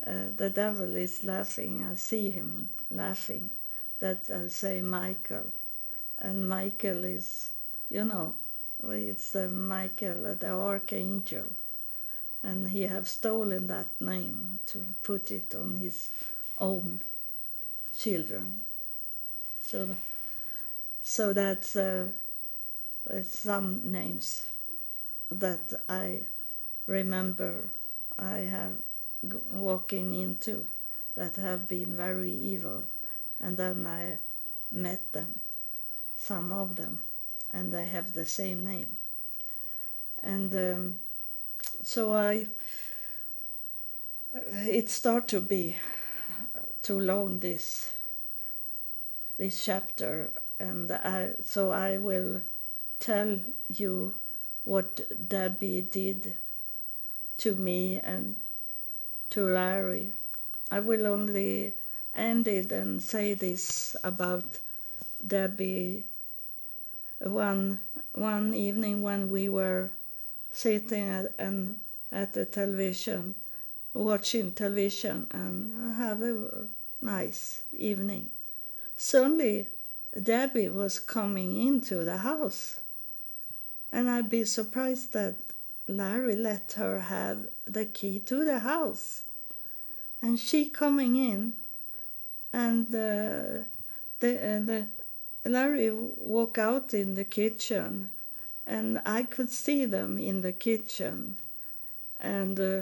Uh, 0.05 0.29
the 0.35 0.49
devil 0.49 0.95
is 0.95 1.23
laughing. 1.23 1.87
I 1.89 1.95
see 1.95 2.29
him 2.29 2.69
laughing. 2.91 3.49
That 3.99 4.29
I 4.29 4.49
say 4.49 4.81
Michael, 4.81 5.47
and 6.19 6.47
Michael 6.49 7.05
is, 7.05 7.49
you 7.89 8.03
know, 8.03 8.35
it's 8.83 9.35
uh, 9.35 9.49
Michael, 9.51 10.35
the 10.35 10.49
archangel, 10.51 11.45
and 12.43 12.67
he 12.67 12.81
have 12.83 13.07
stolen 13.07 13.67
that 13.67 13.87
name 13.99 14.59
to 14.67 14.85
put 15.01 15.31
it 15.31 15.55
on 15.55 15.75
his 15.75 16.11
own 16.57 16.99
children. 17.97 18.61
So, 19.63 19.95
so 21.01 21.33
that's 21.33 21.75
uh, 21.75 22.09
some 23.23 23.81
names 23.91 24.47
that 25.31 25.73
I 25.89 26.21
remember 26.85 27.63
I 28.19 28.37
have 28.39 28.73
walking 29.51 30.13
into 30.13 30.65
that 31.15 31.35
have 31.37 31.67
been 31.67 31.95
very 31.95 32.31
evil, 32.31 32.85
and 33.39 33.57
then 33.57 33.85
I 33.87 34.17
met 34.71 35.11
them, 35.13 35.39
some 36.17 36.51
of 36.51 36.75
them, 36.75 37.01
and 37.51 37.73
they 37.73 37.87
have 37.87 38.13
the 38.13 38.25
same 38.25 38.63
name. 38.63 38.97
And 40.21 40.53
um, 40.55 40.99
so 41.83 42.13
I, 42.13 42.47
it 44.33 44.89
started 44.89 45.27
to 45.29 45.41
be 45.41 45.75
too 46.81 46.99
long 46.99 47.39
this 47.39 47.93
this 49.37 49.65
chapter, 49.65 50.31
and 50.59 50.91
I 50.91 51.31
so 51.43 51.71
I 51.71 51.97
will 51.97 52.41
tell 52.99 53.39
you 53.67 54.15
what 54.63 55.01
Debbie 55.29 55.81
did 55.81 56.35
to 57.37 57.55
me 57.55 57.99
and 58.03 58.35
to 59.29 59.45
Larry. 59.45 60.13
I 60.71 60.79
will 60.79 61.05
only 61.07 61.73
end 62.15 62.47
it 62.47 62.71
and 62.71 63.01
say 63.01 63.33
this 63.33 63.95
about 64.03 64.59
Debbie. 65.25 66.05
One 67.19 67.79
one 68.13 68.53
evening 68.53 69.01
when 69.01 69.29
we 69.29 69.49
were 69.49 69.91
sitting 70.51 71.09
at, 71.09 71.33
and 71.37 71.77
at 72.11 72.33
the 72.33 72.45
television, 72.45 73.35
watching 73.93 74.53
television, 74.53 75.27
and 75.31 75.95
have 75.95 76.21
a 76.21 76.67
nice 77.01 77.61
evening. 77.73 78.29
Suddenly, 78.95 79.67
Debbie 80.21 80.69
was 80.69 80.99
coming 80.99 81.59
into 81.59 82.05
the 82.05 82.17
house, 82.17 82.79
and 83.91 84.09
I'd 84.09 84.29
be 84.29 84.45
surprised 84.45 85.11
that 85.13 85.35
Larry 85.87 86.37
let 86.37 86.73
her 86.77 87.01
have 87.01 87.49
the 87.65 87.85
key 87.85 88.19
to 88.19 88.45
the 88.45 88.59
house. 88.59 89.24
And 90.25 90.39
she 90.39 90.69
coming 90.69 91.17
in, 91.17 91.53
and 92.51 92.87
uh, 92.87 93.61
the, 94.19 94.55
uh, 94.55 94.59
the 94.65 94.87
Larry 95.45 95.91
walk 95.91 96.57
out 96.57 96.95
in 96.95 97.13
the 97.13 97.23
kitchen, 97.23 98.09
and 98.65 98.99
I 99.05 99.21
could 99.21 99.51
see 99.51 99.85
them 99.85 100.17
in 100.17 100.41
the 100.41 100.51
kitchen, 100.51 101.37
and 102.19 102.59
uh, 102.59 102.81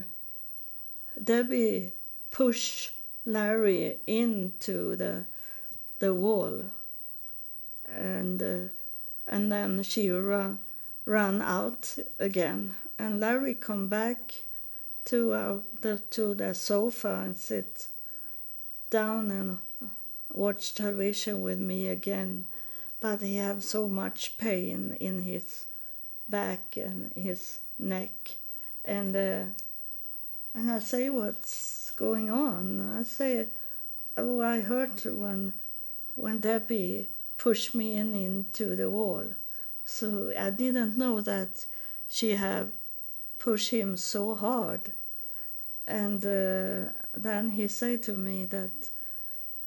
Debbie 1.21 1.91
push 2.31 2.91
Larry 3.25 3.97
into 4.07 4.95
the 4.95 5.25
the 5.99 6.13
wall, 6.13 6.69
and 7.85 8.41
uh, 8.41 8.69
and 9.27 9.51
then 9.51 9.83
she 9.83 10.09
run 10.09 10.59
ran 11.05 11.41
out 11.41 11.97
again. 12.19 12.75
And 12.97 13.19
Larry 13.19 13.53
come 13.53 13.89
back 13.89 14.43
to 15.05 15.33
our, 15.33 15.61
the 15.81 15.99
to 16.11 16.33
the 16.33 16.53
sofa 16.53 17.23
and 17.25 17.35
sit 17.35 17.87
down 18.89 19.31
and 19.31 19.57
watch 20.31 20.75
television 20.75 21.41
with 21.41 21.59
me 21.59 21.87
again, 21.87 22.45
but 22.99 23.21
he 23.21 23.35
have 23.35 23.63
so 23.63 23.87
much 23.87 24.37
pain 24.37 24.95
in 24.99 25.23
his 25.23 25.65
back 26.29 26.77
and 26.77 27.11
his 27.13 27.59
neck, 27.77 28.11
and 28.85 29.15
uh, 29.15 29.43
and 30.53 30.71
I 30.71 30.79
say 30.79 31.09
what's 31.09 31.91
going 31.91 32.29
on. 32.29 32.79
I 32.97 33.03
say, 33.03 33.47
oh, 34.17 34.41
I 34.41 34.61
hurt 34.61 35.05
when 35.05 35.53
when 36.15 36.39
Debbie 36.39 37.07
pushed 37.37 37.75
me 37.75 37.95
in 37.95 38.13
into 38.13 38.75
the 38.75 38.89
wall, 38.89 39.25
so 39.85 40.31
I 40.37 40.49
didn't 40.49 40.97
know 40.97 41.21
that 41.21 41.65
she 42.07 42.31
have 42.35 42.71
push 43.43 43.71
him 43.71 43.97
so 43.97 44.35
hard. 44.35 44.93
And 45.85 46.25
uh, 46.25 46.91
then 47.13 47.49
he 47.49 47.67
said 47.67 48.01
to 48.03 48.13
me 48.13 48.45
that 48.45 48.89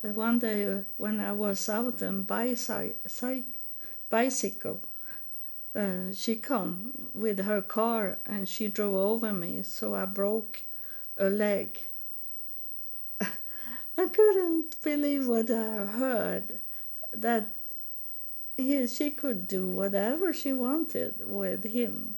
uh, 0.03 0.09
one 0.09 0.39
day 0.39 0.83
when 0.97 1.21
I 1.21 1.33
was 1.33 1.69
out 1.69 2.03
on 2.03 2.23
bicycle, 2.23 2.95
bicycle 4.09 4.81
uh, 5.75 6.11
she 6.15 6.37
come 6.37 7.11
with 7.13 7.45
her 7.45 7.61
car 7.61 8.17
and 8.25 8.49
she 8.49 8.69
drove 8.69 8.95
over 8.95 9.31
me, 9.31 9.63
so 9.63 9.95
I 9.95 10.07
broke 10.07 10.63
a 11.19 11.29
leg. 11.29 11.79
I 13.21 14.07
couldn't 14.07 14.83
believe 14.83 15.29
what 15.29 15.51
I 15.51 15.85
heard. 15.85 16.61
That 17.13 17.49
he, 18.57 18.87
she 18.87 19.11
could 19.11 19.47
do 19.47 19.67
whatever 19.67 20.33
she 20.33 20.55
wanted 20.55 21.17
with 21.21 21.65
him. 21.65 22.16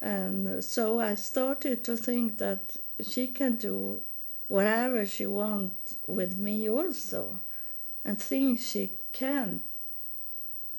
And 0.00 0.62
so 0.62 1.00
I 1.00 1.14
started 1.14 1.84
to 1.84 1.96
think 1.96 2.38
that 2.38 2.76
she 3.00 3.28
can 3.28 3.56
do 3.56 4.00
whatever 4.48 5.06
she 5.06 5.26
wants 5.26 5.96
with 6.06 6.36
me 6.36 6.68
also, 6.68 7.40
and 8.04 8.20
think 8.20 8.60
she 8.60 8.92
can, 9.12 9.62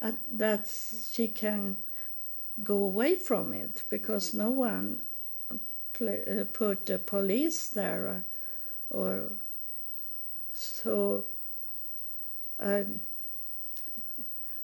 uh, 0.01 0.13
that 0.31 0.67
she 1.11 1.27
can 1.27 1.77
go 2.63 2.75
away 2.75 3.15
from 3.15 3.53
it 3.53 3.83
because 3.89 4.33
no 4.33 4.49
one 4.49 5.01
uh, 5.51 6.45
put 6.53 6.85
the 6.85 6.97
police 6.97 7.69
there 7.69 8.23
or 8.89 9.31
so 10.53 11.25
um, 12.59 13.01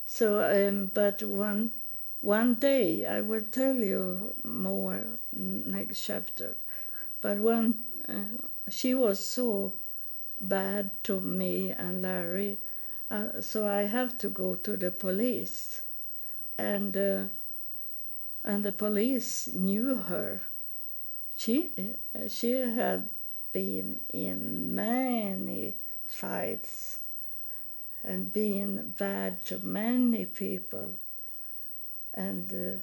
so 0.06 0.44
um, 0.44 0.92
but 0.94 1.22
one 1.24 1.72
one 2.24 2.56
day 2.56 3.06
I 3.06 3.20
will 3.20 3.42
tell 3.52 3.76
you 3.76 4.34
more 4.44 5.04
next 5.34 6.06
chapter. 6.06 6.56
But 7.20 7.38
when 7.40 7.80
uh, 8.08 8.48
she 8.70 8.96
was 8.96 9.20
so 9.20 9.74
bad 10.40 10.92
to 11.04 11.20
me 11.20 11.72
and 11.72 12.02
Larry, 12.02 12.60
uh, 13.12 13.42
so 13.42 13.68
I 13.68 13.84
have 13.84 14.18
to 14.20 14.30
go 14.30 14.56
to 14.56 14.78
the 14.78 14.90
police, 14.90 15.82
and 16.58 16.96
uh, 16.96 17.24
and 18.46 18.64
the 18.64 18.72
police 18.72 19.50
knew 19.54 19.96
her. 19.96 20.42
She 21.36 21.72
uh, 21.78 22.30
she 22.30 22.52
had 22.54 23.10
been 23.52 24.00
in 24.14 24.74
many 24.74 25.76
fights 26.08 27.00
and 28.02 28.32
been 28.32 28.94
bad 28.98 29.44
to 29.46 29.60
many 29.60 30.24
people 30.24 30.96
and 32.14 32.52
uh, 32.54 32.80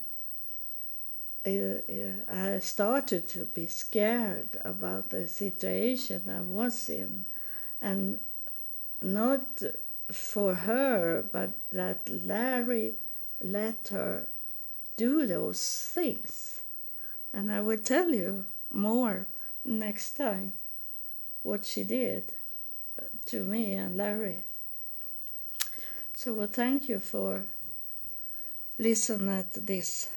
I 1.46 2.58
started 2.58 3.28
to 3.28 3.46
be 3.46 3.66
scared 3.66 4.58
about 4.64 5.10
the 5.10 5.26
situation 5.28 6.22
I 6.28 6.40
was 6.40 6.88
in, 6.88 7.24
and 7.80 8.18
not 9.00 9.62
for 10.12 10.54
her, 10.54 11.24
but 11.32 11.50
that 11.70 12.08
Larry 12.08 12.94
let 13.40 13.88
her 13.88 14.26
do 14.96 15.26
those 15.26 15.90
things. 15.94 16.60
And 17.32 17.50
I 17.50 17.60
will 17.60 17.78
tell 17.78 18.10
you 18.10 18.46
more 18.72 19.26
next 19.64 20.12
time 20.12 20.52
what 21.42 21.64
she 21.64 21.84
did 21.84 22.32
to 23.26 23.44
me 23.44 23.72
and 23.72 23.96
Larry. 23.96 24.42
So, 26.14 26.34
well, 26.34 26.48
thank 26.48 26.88
you 26.88 26.98
for 26.98 27.44
listen 28.80 29.28
at 29.28 29.52
this 29.52 30.08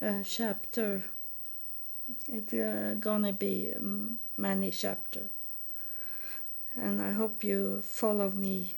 uh, 0.00 0.22
chapter. 0.22 1.02
It's 2.28 2.52
uh, 2.54 2.94
gonna 3.00 3.32
be 3.32 3.72
many 4.36 4.70
chapter, 4.70 5.24
and 6.76 7.02
I 7.02 7.10
hope 7.10 7.42
you 7.42 7.82
follow 7.82 8.30
me 8.30 8.76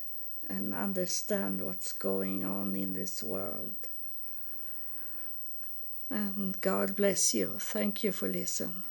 and 0.48 0.74
understand 0.74 1.60
what's 1.60 1.92
going 1.92 2.44
on 2.46 2.74
in 2.76 2.94
this 2.94 3.22
world. 3.22 3.74
And 6.08 6.58
God 6.60 6.96
bless 6.96 7.34
you. 7.34 7.56
Thank 7.58 8.04
you 8.04 8.12
for 8.12 8.28
listening. 8.28 8.84